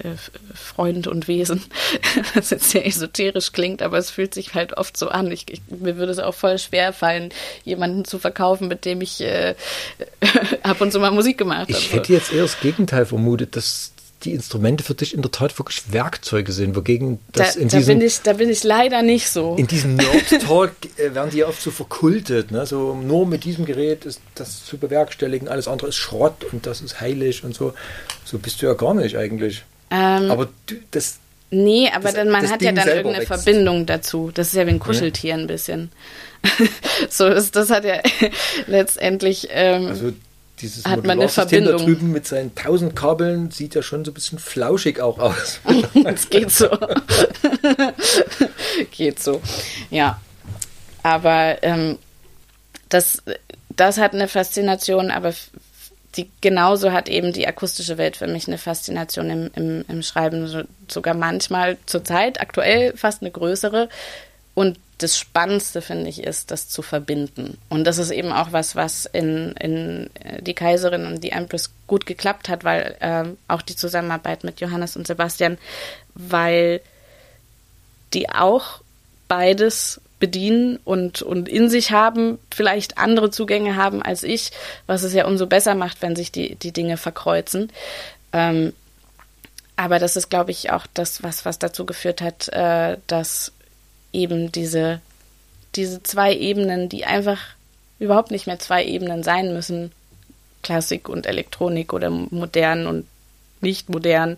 [0.54, 1.62] Freund und Wesen,
[2.34, 5.30] was jetzt sehr esoterisch klingt, aber es fühlt sich halt oft so an.
[5.32, 7.30] Ich, ich, mir würde es auch voll schwer fallen,
[7.64, 9.56] jemanden zu verkaufen, mit dem ich äh,
[10.62, 11.72] ab und zu mal Musik gemacht habe.
[11.72, 13.93] Ich hätte jetzt eher das Gegenteil vermutet, dass
[14.24, 17.76] die Instrumente für dich in der Tat wirklich Werkzeuge sind, wogegen da, das in da,
[17.78, 19.54] diesem bin ich, da bin ich leider nicht so.
[19.56, 22.50] in diesem Nerd-Talk äh, werden die ja oft so verkultet.
[22.50, 22.66] Ne?
[22.66, 26.80] So nur mit diesem Gerät ist das zu bewerkstelligen, alles andere ist Schrott und das
[26.80, 27.74] ist heilig und so.
[28.24, 29.64] So bist du ja gar nicht eigentlich.
[29.90, 31.18] Ähm, Aber du, das,
[31.50, 33.44] Nee, aber das- dann, man hat ja Ding dann selber irgendeine wächst.
[33.44, 34.30] Verbindung dazu.
[34.34, 35.90] Das ist ja wie ein Kuscheltier ein bisschen.
[37.10, 38.00] so ist, das hat ja
[38.66, 39.48] letztendlich.
[39.50, 40.12] Ähm, also
[40.60, 41.86] dieses Hat man eine Modularsystem da Verbindung.
[41.86, 45.60] drüben mit seinen tausend Kabeln sieht ja schon so ein bisschen flauschig auch aus.
[46.04, 46.68] Es geht so.
[48.90, 49.40] geht so.
[49.90, 50.20] Ja.
[51.02, 51.98] Aber ähm,
[52.88, 53.22] das,
[53.70, 55.34] das hat eine Faszination, aber
[56.16, 60.46] die, genauso hat eben die akustische Welt für mich eine Faszination im, im, im Schreiben.
[60.46, 63.88] So, sogar manchmal zurzeit, aktuell fast eine größere.
[64.54, 67.58] Und das Spannendste, finde ich, ist, das zu verbinden.
[67.68, 71.72] Und das ist eben auch was, was in, in äh, Die Kaiserin und die Empress
[71.86, 75.58] gut geklappt hat, weil ähm, auch die Zusammenarbeit mit Johannes und Sebastian,
[76.14, 76.80] weil
[78.12, 78.80] die auch
[79.26, 84.52] beides bedienen und, und in sich haben, vielleicht andere Zugänge haben als ich,
[84.86, 87.70] was es ja umso besser macht, wenn sich die, die Dinge verkreuzen.
[88.32, 88.72] Ähm,
[89.76, 93.52] aber das ist, glaube ich, auch das, was, was dazu geführt hat, äh, dass
[94.14, 95.00] eben diese,
[95.74, 97.40] diese zwei Ebenen, die einfach
[97.98, 99.92] überhaupt nicht mehr zwei Ebenen sein müssen,
[100.62, 103.06] Klassik und Elektronik oder modern und
[103.60, 104.36] nicht modern,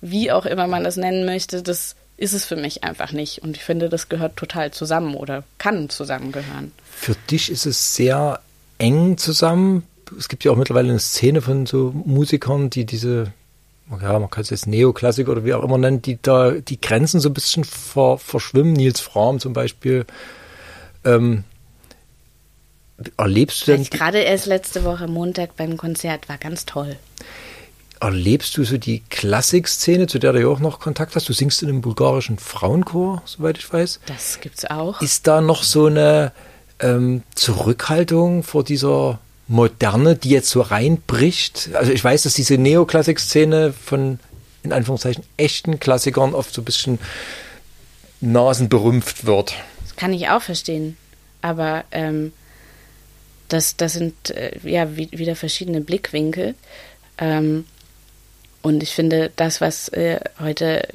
[0.00, 3.42] wie auch immer man das nennen möchte, das ist es für mich einfach nicht.
[3.42, 6.72] Und ich finde, das gehört total zusammen oder kann zusammengehören.
[6.90, 8.40] Für dich ist es sehr
[8.78, 9.84] eng zusammen.
[10.18, 13.32] Es gibt ja auch mittlerweile eine Szene von so Musikern, die diese,
[14.02, 17.20] ja, man kann es jetzt Neoklassik oder wie auch immer nennen, die da die Grenzen
[17.20, 18.74] so ein bisschen ver, verschwimmen.
[18.74, 20.04] Nils Fram zum Beispiel.
[21.04, 21.44] Ähm,
[23.16, 23.84] erlebst du denn?
[23.84, 26.96] Gerade erst letzte Woche Montag beim Konzert war ganz toll.
[28.00, 31.28] Erlebst du so die Klassikszene, zu der du ja auch noch Kontakt hast?
[31.28, 34.00] Du singst in einem bulgarischen Frauenchor, soweit ich weiß.
[34.06, 35.00] Das gibt's auch.
[35.00, 36.32] Ist da noch so eine
[36.78, 39.18] ähm, Zurückhaltung vor dieser
[39.48, 41.70] Moderne, die jetzt so reinbricht?
[41.74, 44.20] Also ich weiß, dass diese Neoklassik-Szene von
[44.62, 46.98] in Anführungszeichen echten Klassikern oft so ein bisschen
[48.20, 49.54] nasenberümpft wird.
[49.80, 50.96] Das kann ich auch verstehen.
[51.40, 52.32] Aber ähm,
[53.48, 56.54] das, das sind äh, ja wie, wieder verschiedene Blickwinkel.
[57.16, 57.64] Ähm,
[58.62, 60.86] und ich finde, das, was äh, heute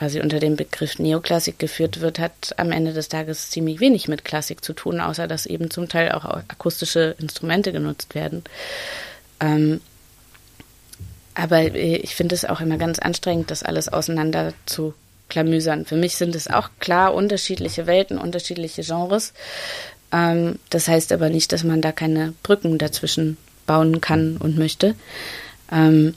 [0.00, 4.24] quasi unter dem Begriff Neoklassik geführt wird, hat am Ende des Tages ziemlich wenig mit
[4.24, 8.42] Klassik zu tun, außer dass eben zum Teil auch akustische Instrumente genutzt werden.
[9.40, 9.82] Ähm,
[11.34, 14.94] aber äh, ich finde es auch immer ganz anstrengend, das alles auseinander zu
[15.28, 15.84] klamüsern.
[15.84, 19.34] Für mich sind es auch klar unterschiedliche Welten, unterschiedliche Genres.
[20.12, 23.36] Ähm, das heißt aber nicht, dass man da keine Brücken dazwischen
[23.66, 24.94] bauen kann und möchte.
[25.70, 26.14] Ähm,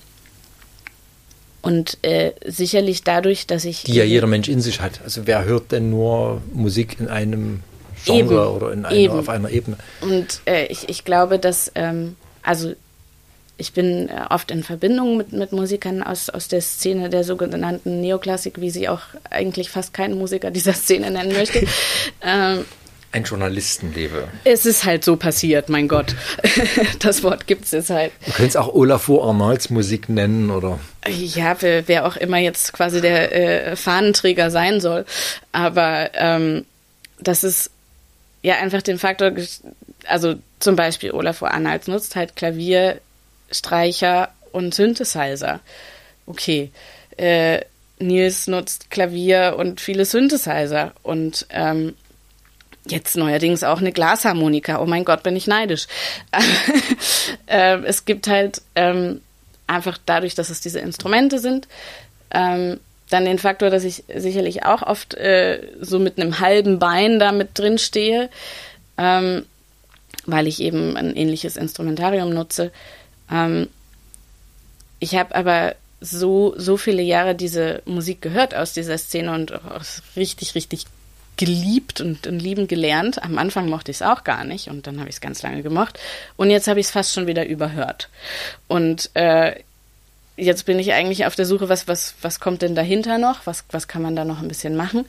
[1.63, 3.83] und äh, sicherlich dadurch, dass ich.
[3.83, 4.99] Die ja jeder Mensch in sich hat.
[5.03, 7.61] Also wer hört denn nur Musik in einem
[8.03, 9.77] Genre eben, oder in einer, auf einer Ebene?
[10.01, 12.73] Und äh, ich, ich glaube, dass, ähm, also
[13.57, 18.01] ich bin äh, oft in Verbindung mit, mit Musikern aus, aus der Szene der sogenannten
[18.01, 21.65] Neoklassik, wie sie auch eigentlich fast kein Musiker dieser Szene nennen möchte.
[22.21, 22.65] ähm,
[23.13, 24.27] ein Journalistenlebe.
[24.43, 26.15] Es ist halt so passiert, mein Gott.
[26.99, 28.11] Das Wort gibt es jetzt halt.
[28.25, 30.79] Du könntest auch Olafur Arnolds Musik nennen, oder?
[31.07, 35.05] Ja, wer, wer auch immer jetzt quasi der äh, Fahnenträger sein soll.
[35.51, 36.65] Aber ähm,
[37.19, 37.71] das ist
[38.41, 39.31] ja einfach den Faktor,
[40.05, 42.99] also zum Beispiel Olafur Arnolds nutzt halt Klavier,
[43.51, 45.59] Streicher und Synthesizer.
[46.25, 46.71] Okay.
[47.17, 47.61] Äh,
[47.99, 50.93] Nils nutzt Klavier und viele Synthesizer.
[51.03, 51.95] Und ähm,
[52.85, 54.81] Jetzt neuerdings auch eine Glasharmonika.
[54.81, 55.87] Oh mein Gott, bin ich neidisch.
[57.47, 59.21] äh, es gibt halt ähm,
[59.67, 61.67] einfach dadurch, dass es diese Instrumente sind,
[62.31, 62.79] ähm,
[63.09, 67.31] dann den Faktor, dass ich sicherlich auch oft äh, so mit einem halben Bein da
[67.31, 68.29] mit drin stehe,
[68.97, 69.45] ähm,
[70.25, 72.71] weil ich eben ein ähnliches Instrumentarium nutze.
[73.31, 73.67] Ähm,
[74.99, 79.83] ich habe aber so, so viele Jahre diese Musik gehört aus dieser Szene und auch
[80.17, 80.85] richtig, richtig
[81.37, 83.23] geliebt und, und lieben gelernt.
[83.23, 85.63] Am Anfang mochte ich es auch gar nicht und dann habe ich es ganz lange
[85.63, 85.99] gemocht.
[86.35, 88.09] Und jetzt habe ich es fast schon wieder überhört.
[88.67, 89.55] Und äh,
[90.37, 93.45] jetzt bin ich eigentlich auf der Suche, was, was, was kommt denn dahinter noch?
[93.45, 95.05] Was, was kann man da noch ein bisschen machen?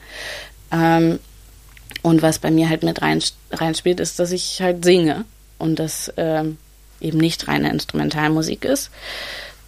[0.71, 1.19] Ähm,
[2.01, 3.21] und was bei mir halt mit rein,
[3.51, 5.25] reinspielt, ist, dass ich halt singe
[5.57, 6.57] und das ähm,
[7.01, 8.91] eben nicht reine Instrumentalmusik ist.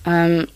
[0.05, 0.47] Ähm,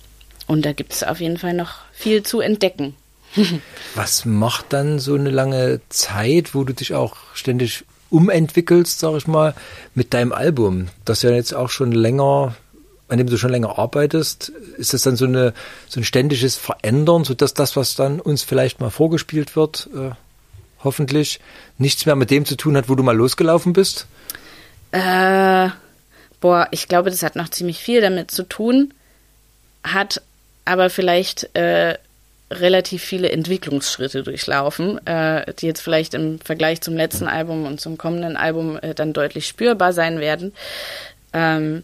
[0.48, 2.96] und da gibt es auf jeden Fall noch viel zu entdecken.
[3.96, 9.28] Was macht dann so eine lange Zeit, wo du dich auch ständig umentwickelst, sag ich
[9.28, 9.54] mal,
[9.96, 10.88] mit deinem Album?
[11.06, 12.56] Das ja jetzt auch schon länger,
[13.08, 14.52] an dem du schon länger arbeitest.
[14.78, 15.54] Ist das dann so, eine,
[15.88, 20.12] so ein ständiges Verändern, sodass das, was dann uns vielleicht mal vorgespielt wird, äh,
[20.84, 21.40] hoffentlich
[21.78, 24.08] nichts mehr mit dem zu tun hat, wo du mal losgelaufen bist?
[24.92, 25.70] Äh,
[26.42, 28.94] boah, ich glaube, das hat noch ziemlich viel damit zu tun,
[29.84, 30.22] hat
[30.66, 31.98] aber vielleicht äh,
[32.52, 37.98] relativ viele Entwicklungsschritte durchlaufen, äh, die jetzt vielleicht im Vergleich zum letzten Album und zum
[37.98, 40.54] kommenden Album äh, dann deutlich spürbar sein werden.
[41.34, 41.84] Ähm,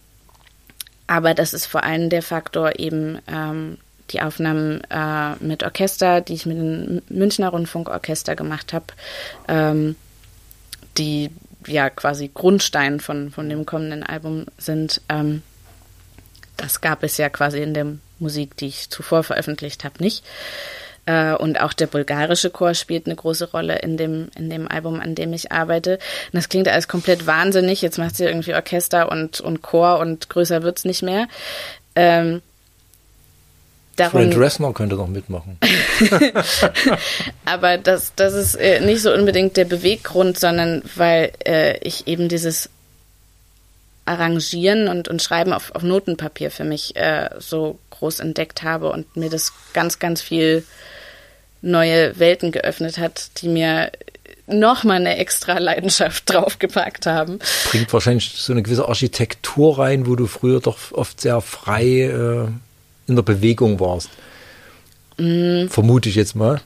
[1.08, 3.78] aber das ist vor allem der Faktor eben ähm,
[4.12, 8.86] die Aufnahmen äh, mit Orchester, die ich mit dem Münchner Rundfunkorchester gemacht habe,
[9.48, 9.96] ähm,
[10.98, 11.30] die
[11.66, 15.02] ja quasi Grundstein von, von dem kommenden Album sind.
[15.10, 15.44] Ähm,
[16.58, 20.24] das gab es ja quasi in dem Musik, die ich zuvor veröffentlicht habe, nicht.
[21.08, 25.00] Äh, und auch der bulgarische Chor spielt eine große Rolle in dem, in dem Album,
[25.00, 25.94] an dem ich arbeite.
[25.94, 27.82] Und das klingt alles komplett wahnsinnig.
[27.82, 31.28] Jetzt macht sie irgendwie Orchester und, und Chor und größer wird's nicht mehr.
[31.96, 32.42] Ähm,
[33.96, 35.58] darum, Fred Reznor könnte noch mitmachen.
[37.46, 42.28] Aber das, das ist äh, nicht so unbedingt der Beweggrund, sondern weil äh, ich eben
[42.28, 42.70] dieses
[44.08, 49.16] Arrangieren und, und Schreiben auf, auf Notenpapier für mich äh, so groß entdeckt habe und
[49.16, 50.64] mir das ganz, ganz viel
[51.62, 53.92] neue Welten geöffnet hat, die mir
[54.48, 57.40] nochmal eine extra Leidenschaft draufgepackt haben.
[57.70, 62.48] Bringt wahrscheinlich so eine gewisse Architektur rein, wo du früher doch oft sehr frei äh,
[63.08, 64.10] in der Bewegung warst.
[65.18, 65.68] Mm.
[65.68, 66.62] Vermute ich jetzt mal.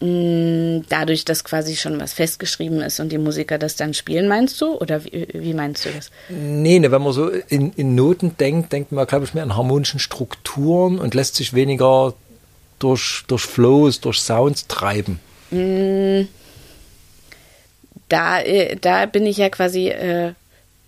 [0.00, 4.60] Mm, Dadurch, dass quasi schon was festgeschrieben ist und die Musiker das dann spielen, meinst
[4.60, 4.74] du?
[4.74, 6.10] Oder wie, wie meinst du das?
[6.28, 9.56] Nee, ne, wenn man so in, in Noten denkt, denkt man, glaube ich, mehr an
[9.56, 12.14] harmonischen Strukturen und lässt sich weniger
[12.78, 15.18] durch, durch Flows, durch Sounds treiben.
[18.08, 20.32] Da, äh, da bin ich ja quasi äh,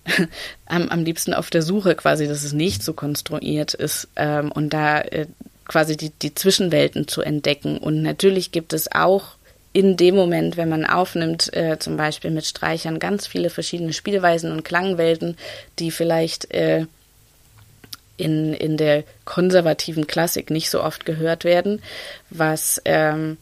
[0.66, 4.70] am, am liebsten auf der Suche, quasi, dass es nicht so konstruiert ist ähm, und
[4.70, 5.26] da äh,
[5.70, 7.78] quasi die, die Zwischenwelten zu entdecken.
[7.78, 9.36] Und natürlich gibt es auch
[9.72, 14.50] in dem Moment, wenn man aufnimmt, äh, zum Beispiel mit Streichern, ganz viele verschiedene Spielweisen
[14.50, 15.36] und Klangwelten,
[15.78, 16.86] die vielleicht äh,
[18.16, 21.80] in, in der konservativen Klassik nicht so oft gehört werden,
[22.30, 23.38] was ähm,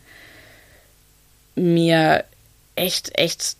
[1.55, 2.24] mir
[2.76, 3.57] echt, echt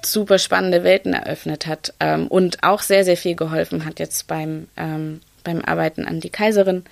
[0.00, 4.68] super spannende Welten eröffnet hat ähm, und auch sehr, sehr viel geholfen hat jetzt beim,
[4.76, 6.84] ähm, beim Arbeiten an die Kaiserin.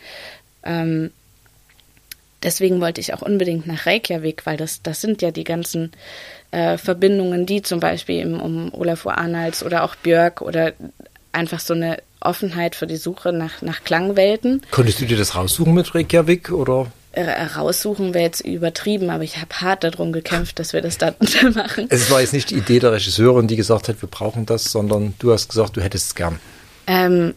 [0.65, 1.11] Ähm,
[2.43, 5.93] deswegen wollte ich auch unbedingt nach Reykjavik, weil das, das sind ja die ganzen
[6.51, 10.73] äh, Verbindungen, die zum Beispiel im, um Olafur Arnalds oder auch Björk oder
[11.33, 14.63] einfach so eine Offenheit für die Suche nach, nach Klangwelten.
[14.71, 16.87] Konntest du dir das raussuchen mit Reykjavik oder?
[17.13, 21.15] Äh, raussuchen wäre jetzt übertrieben, aber ich habe hart darum gekämpft, dass wir das da
[21.55, 21.87] machen.
[21.91, 25.15] Es war jetzt nicht die Idee der Regisseurin, die gesagt hat, wir brauchen das, sondern
[25.21, 26.41] du hast gesagt, du hättest es gern.
[26.87, 27.35] Ähm,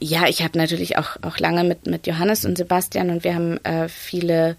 [0.00, 3.64] ja, ich habe natürlich auch, auch lange mit, mit Johannes und Sebastian und wir haben
[3.64, 4.56] äh, viele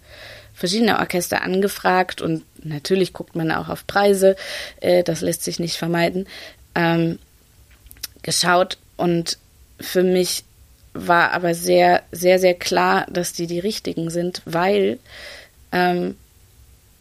[0.54, 4.36] verschiedene Orchester angefragt und natürlich guckt man auch auf Preise,
[4.80, 6.26] äh, das lässt sich nicht vermeiden,
[6.74, 7.18] ähm,
[8.22, 8.78] geschaut.
[8.96, 9.38] Und
[9.78, 10.44] für mich
[10.94, 14.98] war aber sehr, sehr, sehr klar, dass die die richtigen sind, weil
[15.72, 16.16] ähm,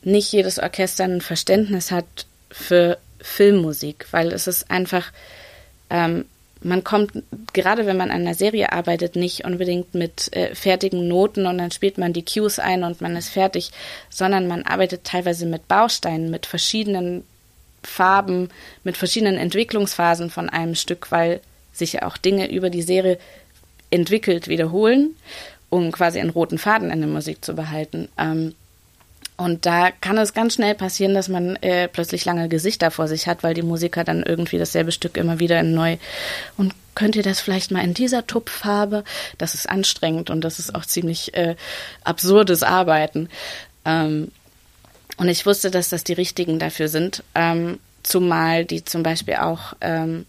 [0.03, 2.05] nicht jedes Orchester ein Verständnis hat
[2.51, 5.11] für Filmmusik, weil es ist einfach,
[5.89, 6.25] ähm,
[6.65, 7.11] man kommt,
[7.53, 11.69] gerade wenn man an einer Serie arbeitet, nicht unbedingt mit äh, fertigen Noten und dann
[11.69, 13.69] spielt man die Cues ein und man ist fertig,
[14.09, 17.23] sondern man arbeitet teilweise mit Bausteinen, mit verschiedenen
[17.83, 18.49] Farben,
[18.83, 21.39] mit verschiedenen Entwicklungsphasen von einem Stück, weil
[21.71, 23.19] sich ja auch Dinge über die Serie
[23.91, 25.15] entwickelt wiederholen,
[25.69, 28.09] um quasi einen roten Faden in der Musik zu behalten.
[28.17, 28.55] Ähm,
[29.37, 33.27] und da kann es ganz schnell passieren, dass man äh, plötzlich lange Gesichter vor sich
[33.27, 35.97] hat, weil die Musiker dann irgendwie dasselbe Stück immer wieder in neu.
[36.55, 39.03] Und könnt ihr das vielleicht mal in dieser Tupffarbe?
[39.37, 41.55] Das ist anstrengend und das ist auch ziemlich äh,
[42.05, 43.27] absurdes Arbeiten.
[43.83, 44.31] Ähm,
[45.17, 49.73] und ich wusste, dass das die richtigen dafür sind, ähm, zumal die zum Beispiel auch
[49.81, 50.25] ähm,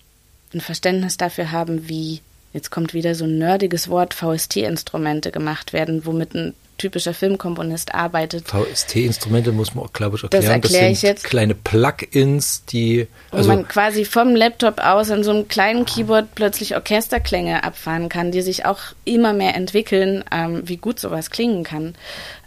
[0.52, 6.06] ein Verständnis dafür haben, wie jetzt kommt wieder so ein nerdiges Wort, VST-Instrumente gemacht werden,
[6.06, 8.48] womit ein typischer Filmkomponist arbeitet.
[8.48, 10.44] VST-Instrumente muss man auch, glaube ich, erklären.
[10.44, 11.24] Das erkläre ich sind jetzt.
[11.24, 13.06] kleine Plugins, die.
[13.30, 18.08] Wo Also, man quasi vom Laptop aus an so einem kleinen Keyboard plötzlich Orchesterklänge abfahren
[18.08, 21.94] kann, die sich auch immer mehr entwickeln, ähm, wie gut sowas klingen kann.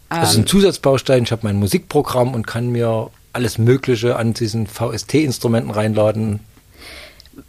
[0.10, 1.24] das ist ein Zusatzbaustein.
[1.24, 6.40] Ich habe mein Musikprogramm und kann mir alles Mögliche an diesen VST-Instrumenten reinladen.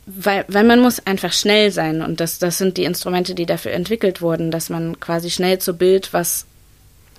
[0.06, 3.72] Weil, weil man muss einfach schnell sein und das, das sind die Instrumente, die dafür
[3.72, 6.46] entwickelt wurden, dass man quasi schnell zu Bild was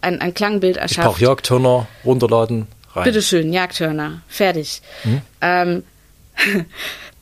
[0.01, 1.07] ein, ein Klangbild Ich erschafft.
[1.07, 3.03] brauche Jörg-Turner runterladen, rein.
[3.03, 4.81] Bitteschön, Jagdhörner, fertig.
[5.41, 5.83] Ähm,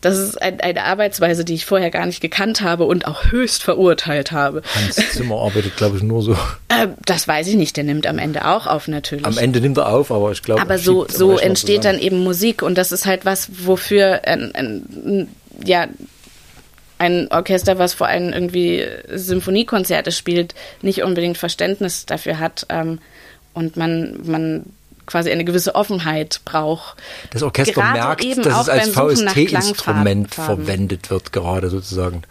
[0.02, 3.64] das ist ein, eine Arbeitsweise, die ich vorher gar nicht gekannt habe und auch höchst
[3.64, 4.62] verurteilt habe.
[4.76, 6.38] Hans Zimmer arbeitet, glaube ich, nur so.
[6.70, 9.26] Ähm, das weiß ich nicht, der nimmt am Ende auch auf natürlich.
[9.26, 10.62] Am Ende nimmt er auf, aber ich glaube.
[10.62, 11.98] Aber er so, so entsteht zusammen.
[11.98, 15.28] dann eben Musik und das ist halt was, wofür ein, ein,
[15.66, 15.88] ja,
[17.00, 23.00] ein Orchester, was vor allem irgendwie Symphoniekonzerte spielt, nicht unbedingt Verständnis dafür hat ähm,
[23.54, 24.64] und man, man
[25.06, 26.98] quasi eine gewisse Offenheit braucht.
[27.32, 32.22] Das Orchester Gerade merkt, eben dass es als VST-Instrument verwendet wird, gerade sozusagen.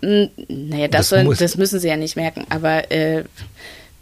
[0.00, 3.24] Naja, das, Das soll, muss- das müssen sie ja nicht merken, aber äh,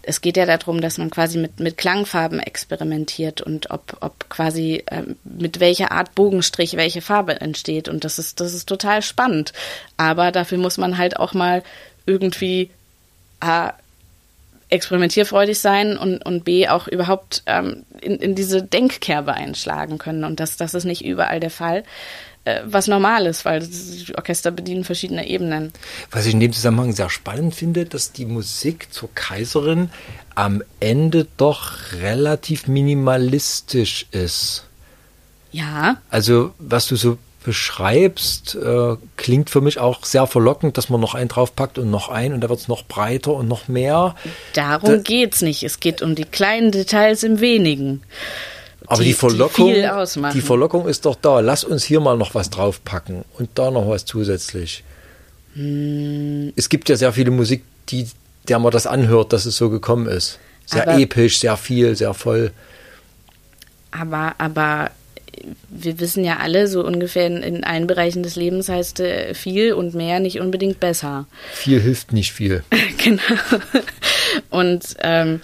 [0.02, 4.82] es geht ja darum, dass man quasi mit, mit Klangfarben experimentiert und ob, ob quasi
[4.90, 7.88] ähm, mit welcher Art Bogenstrich welche Farbe entsteht.
[7.88, 9.52] Und das ist, das ist total spannend.
[9.96, 11.62] Aber dafür muss man halt auch mal
[12.04, 12.70] irgendwie
[13.40, 13.74] A,
[14.70, 20.24] experimentierfreudig sein und, und B, auch überhaupt ähm, in, in diese Denkkerbe einschlagen können.
[20.24, 21.84] Und das, das ist nicht überall der Fall.
[22.44, 25.72] Äh, was normal ist, weil die Orchester bedienen verschiedene Ebenen.
[26.10, 29.90] Was ich in dem Zusammenhang sehr spannend finde, dass die Musik zur Kaiserin
[30.34, 34.64] am Ende doch relativ minimalistisch ist.
[35.52, 41.00] Ja, Also, was du so beschreibst, äh, klingt für mich auch sehr verlockend, dass man
[41.00, 44.14] noch einen draufpackt und noch einen und da wird es noch breiter und noch mehr.
[44.54, 45.62] darum Da- geht's nicht.
[45.62, 48.02] Es geht um die kleinen Details im Wenigen.
[48.92, 50.34] Aber die- die, die Verlockung, ausmachen.
[50.34, 51.40] die Verlockung ist doch da.
[51.40, 54.84] Lass uns hier mal noch was draufpacken und da noch was zusätzlich.
[55.54, 56.52] Hm.
[56.56, 58.08] Es gibt ja sehr viele Musik, die,
[58.48, 60.38] der man das anhört, dass es so gekommen ist.
[60.66, 62.52] Sehr Aber- episch, sehr viel, sehr voll.
[63.90, 64.90] aber, aber
[65.70, 69.72] wir wissen ja alle, so ungefähr in, in allen Bereichen des Lebens heißt äh, viel
[69.72, 71.26] und mehr nicht unbedingt besser.
[71.52, 72.62] Viel hilft nicht viel.
[73.02, 73.20] genau.
[74.50, 75.40] Und ähm,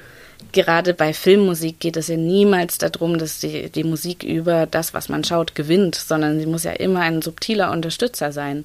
[0.53, 5.09] gerade bei Filmmusik geht es ja niemals darum, dass die, die Musik über das, was
[5.09, 8.65] man schaut, gewinnt, sondern sie muss ja immer ein subtiler Unterstützer sein,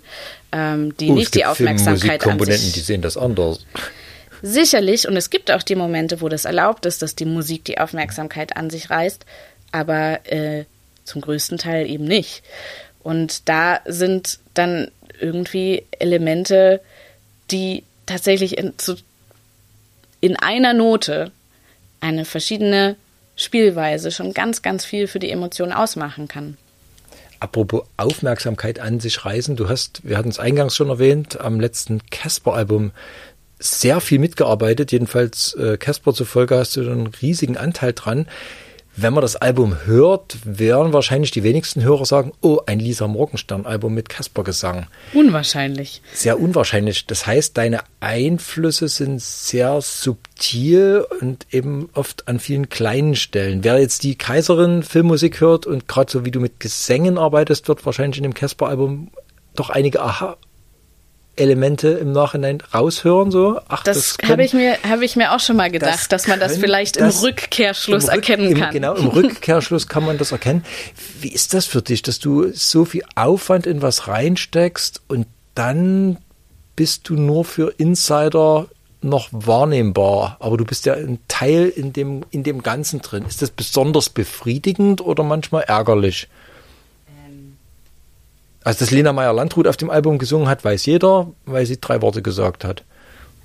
[0.51, 3.65] ähm, die Oh, nicht es die Aufmerksamkeit sich die sehen das anders.
[4.41, 7.77] Sicherlich, und es gibt auch die Momente, wo das erlaubt ist, dass die Musik die
[7.77, 9.25] Aufmerksamkeit an sich reißt,
[9.71, 10.65] aber äh,
[11.05, 12.43] zum größten Teil eben nicht.
[13.03, 16.81] Und da sind dann irgendwie Elemente,
[17.51, 18.95] die tatsächlich in, zu,
[20.19, 21.31] in einer Note
[22.04, 22.95] eine verschiedene
[23.36, 26.58] Spielweise schon ganz, ganz viel für die Emotion ausmachen kann.
[27.39, 32.01] Apropos Aufmerksamkeit an sich reißen, du hast, wir hatten es eingangs schon erwähnt, am letzten
[32.10, 32.91] Casper-Album
[33.60, 34.91] sehr viel mitgearbeitet.
[34.91, 38.28] Jedenfalls äh, Casper zufolge hast du einen riesigen Anteil dran.
[38.95, 43.91] Wenn man das Album hört, werden wahrscheinlich die wenigsten Hörer sagen, oh, ein Lisa Morgenstern-Album
[43.91, 44.85] mit Casper-Gesang.
[45.13, 46.03] Unwahrscheinlich.
[46.13, 47.07] Sehr unwahrscheinlich.
[47.07, 53.63] Das heißt, deine Einflüsse sind sehr subtil und eben oft an vielen kleinen Stellen.
[53.63, 57.83] Wer jetzt die Kaiserin Filmmusik hört und gerade so wie du mit Gesängen arbeitest, wird
[57.87, 59.09] wahrscheinlich in dem Casper-Album
[59.55, 60.37] doch einige Aha.
[61.36, 63.59] Elemente im Nachhinein raushören, so.
[63.67, 66.27] Ach, Das, können- habe ich, mir habe ich mir auch schon mal gedacht, das dass
[66.27, 68.71] man das vielleicht das- im Rückkehrschluss im Rück- erkennen im, kann.
[68.73, 70.63] Genau, im Rückkehrschluss kann man das erkennen.
[71.21, 75.25] Wie ist das für dich, dass du so viel Aufwand in was reinsteckst und
[75.55, 76.17] dann
[76.75, 78.67] bist du nur für Insider
[79.01, 83.25] noch wahrnehmbar, aber du bist ja ein Teil in dem, in dem Ganzen drin.
[83.27, 86.29] Ist das besonders befriedigend oder manchmal ärgerlich?
[88.64, 92.22] Also, dass Lena Meyer-Landrut auf dem Album gesungen hat, weiß jeder, weil sie drei Worte
[92.22, 92.84] gesagt hat.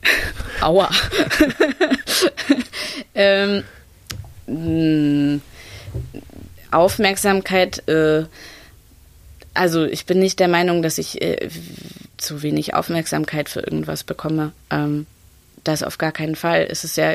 [0.61, 0.89] Aua.
[3.15, 3.65] ähm,
[4.47, 5.41] mh,
[6.71, 8.25] Aufmerksamkeit, äh,
[9.55, 11.49] also ich bin nicht der Meinung, dass ich äh,
[12.17, 14.53] zu wenig Aufmerksamkeit für irgendwas bekomme.
[14.71, 15.07] Ähm,
[15.65, 16.67] das auf gar keinen Fall.
[16.71, 17.15] Es ist ja,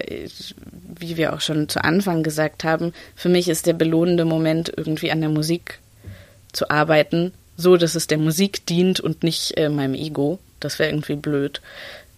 [1.00, 5.12] wie wir auch schon zu Anfang gesagt haben, für mich ist der belohnende Moment, irgendwie
[5.12, 5.80] an der Musik
[6.52, 10.40] zu arbeiten, so dass es der Musik dient und nicht äh, meinem Ego.
[10.60, 11.62] Das wäre irgendwie blöd.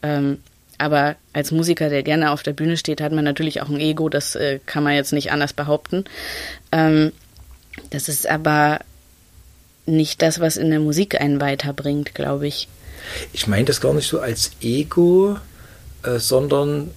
[0.02, 0.40] Ähm,
[0.78, 4.10] aber als Musiker, der gerne auf der Bühne steht, hat man natürlich auch ein Ego.
[4.10, 6.06] Das äh, kann man jetzt nicht anders behaupten.
[6.72, 7.12] Ähm,
[7.90, 8.80] das ist aber
[9.86, 12.68] nicht das, was in der Musik einen weiterbringt, glaube ich.
[13.34, 15.38] Ich meine das gar nicht so als Ego,
[16.04, 16.92] äh, sondern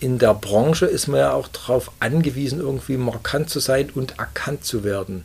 [0.00, 4.64] in der Branche ist man ja auch darauf angewiesen, irgendwie markant zu sein und erkannt
[4.64, 5.24] zu werden.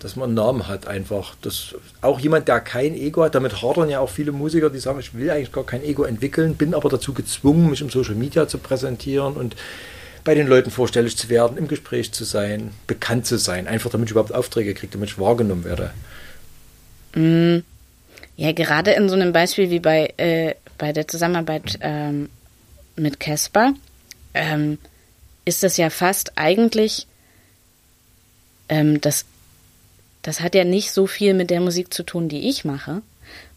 [0.00, 1.36] Dass man einen Namen hat einfach.
[1.42, 4.98] Das, auch jemand, der kein Ego hat, damit hadern ja auch viele Musiker, die sagen,
[4.98, 8.48] ich will eigentlich gar kein Ego entwickeln, bin aber dazu gezwungen, mich im Social Media
[8.48, 9.54] zu präsentieren und
[10.24, 14.08] bei den Leuten vorstellig zu werden, im Gespräch zu sein, bekannt zu sein, einfach damit
[14.08, 15.92] ich überhaupt Aufträge kriege, damit ich wahrgenommen werde.
[18.36, 22.30] Ja, gerade in so einem Beispiel wie bei, äh, bei der Zusammenarbeit ähm,
[22.96, 23.74] mit Casper
[24.34, 24.78] ähm,
[25.44, 27.06] ist das ja fast eigentlich,
[28.68, 29.24] ähm, das,
[30.22, 33.02] das hat ja nicht so viel mit der Musik zu tun, die ich mache.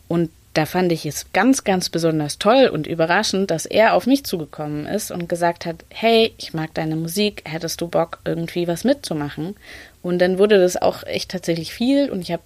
[0.07, 4.23] Und da fand ich es ganz, ganz besonders toll und überraschend, dass er auf mich
[4.23, 8.83] zugekommen ist und gesagt hat, hey, ich mag deine Musik, hättest du Bock, irgendwie was
[8.83, 9.55] mitzumachen?
[10.03, 12.43] Und dann wurde das auch echt tatsächlich viel und ich habe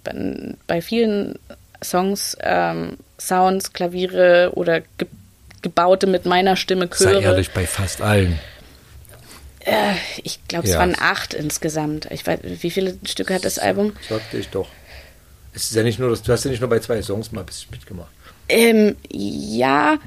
[0.68, 1.38] bei vielen
[1.84, 5.08] Songs ähm, Sounds, Klaviere oder ge
[5.64, 7.16] gebaute mit meiner Stimme Chöre.
[7.16, 8.40] Sei ehrlich, bei fast allen.
[9.68, 9.94] Äh,
[10.24, 10.80] ich glaube, es Ja.
[10.80, 12.08] waren acht insgesamt.
[12.12, 13.94] Ich weiß, wie viele Stücke hat das Album?
[14.08, 14.68] Sagte ich doch.
[15.54, 17.46] Es ist ja nicht nur, du hast ja nicht nur bei zwei Songs mal ein
[17.46, 18.10] bisschen mitgemacht.
[18.50, 19.98] Ähm, ja,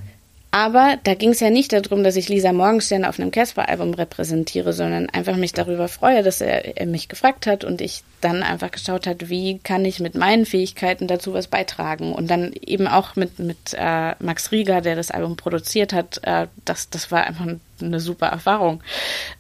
[0.53, 4.73] aber da ging es ja nicht darum, dass ich Lisa Morgenstern auf einem Casper-Album repräsentiere,
[4.73, 8.71] sondern einfach mich darüber freue, dass er, er mich gefragt hat und ich dann einfach
[8.71, 12.13] geschaut hat, wie kann ich mit meinen Fähigkeiten dazu was beitragen.
[12.15, 16.47] Und dann eben auch mit, mit äh, Max Rieger, der das Album produziert hat, äh,
[16.65, 17.47] das, das war einfach
[17.83, 18.83] eine super Erfahrung.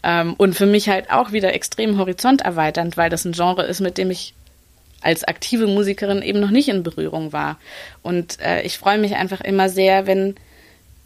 [0.03, 3.99] Ähm, und für mich halt auch wieder extrem horizonterweiternd, weil das ein Genre ist, mit
[3.99, 4.35] dem ich
[5.03, 7.59] als aktive Musikerin eben noch nicht in Berührung war.
[8.03, 10.35] Und äh, ich freue mich einfach immer sehr, wenn,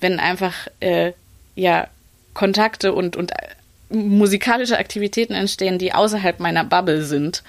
[0.00, 1.12] wenn einfach äh,
[1.54, 1.88] ja,
[2.32, 7.42] Kontakte und, und äh, musikalische Aktivitäten entstehen, die außerhalb meiner Bubble sind.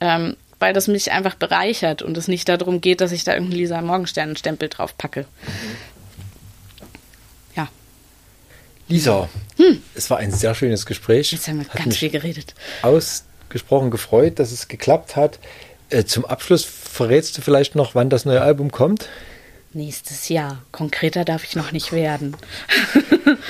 [0.00, 3.58] Ähm, weil das mich einfach bereichert und es nicht darum geht, dass ich da irgendeinen
[3.58, 5.26] Lisa Morgenstern-Stempel drauf packe.
[5.26, 5.93] Ja,
[8.88, 9.28] Lisa,
[9.94, 11.32] es war ein sehr schönes Gespräch.
[11.32, 12.54] jetzt haben wir Hat ganz viel geredet.
[12.82, 15.38] ausgesprochen gefreut, dass es geklappt hat.
[15.90, 19.08] Äh, zum Abschluss verrätst du vielleicht noch, wann das neue Album kommt?
[19.72, 20.62] Nächstes Jahr.
[20.70, 22.36] Konkreter darf ich noch nicht werden.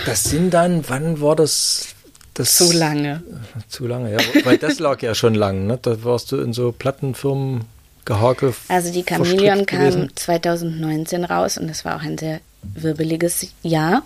[0.06, 1.88] Das sind dann, wann war das?
[2.34, 3.22] Das, Zu lange.
[3.68, 4.18] Zu lange, ja.
[4.44, 5.78] Weil das lag ja schon lang, ne?
[5.80, 7.64] Da warst du in so Plattenfirmen
[8.04, 8.54] gehakel.
[8.68, 10.10] Also die Chameleon kam gewesen.
[10.14, 14.02] 2019 raus und das war auch ein sehr wirbeliges Jahr.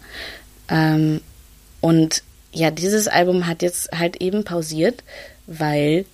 [0.68, 1.20] Ähm,
[1.80, 5.04] und ja, dieses Album hat jetzt halt eben pausiert,
[5.46, 6.04] weil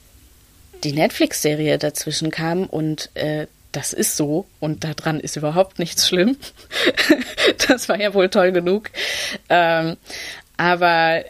[0.83, 6.37] die Netflix-Serie dazwischen kam und äh, das ist so und daran ist überhaupt nichts schlimm.
[7.69, 8.91] das war ja wohl toll genug.
[9.49, 9.97] Ähm,
[10.57, 11.25] aber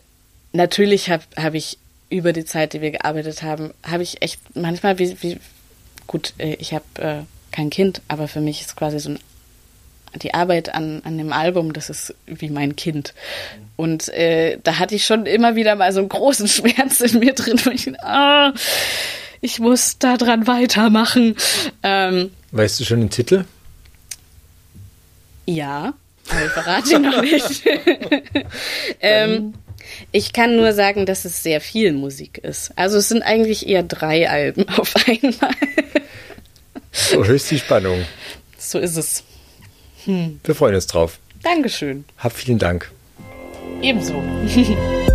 [0.53, 1.79] natürlich habe hab ich
[2.11, 5.39] über die Zeit, die wir gearbeitet haben, habe ich echt manchmal, wie, wie
[6.07, 9.19] gut, äh, ich habe äh, kein Kind, aber für mich ist quasi so ein,
[10.23, 13.15] die Arbeit an, an dem Album, das ist wie mein Kind.
[13.77, 17.35] Und äh, da hatte ich schon immer wieder mal so einen großen Schmerz in mir
[17.35, 18.53] drin, wo ich, ah,
[19.41, 21.37] ich muss da dran weitermachen.
[21.83, 23.45] Ähm, Weißt du schon den Titel?
[25.47, 25.93] ja,
[26.31, 27.63] aber ich verrate ihn noch nicht.
[29.01, 29.55] ähm,
[30.13, 32.73] ich kann nur sagen, dass es sehr viel Musik ist.
[32.77, 35.55] Also es sind eigentlich eher drei Alben auf einmal.
[36.93, 38.05] So höchst die Spannung.
[38.59, 39.25] So ist es.
[40.07, 41.19] Wir freuen uns drauf.
[41.43, 42.05] Dankeschön.
[42.19, 42.91] Hab vielen Dank.
[43.83, 44.23] Ebenso.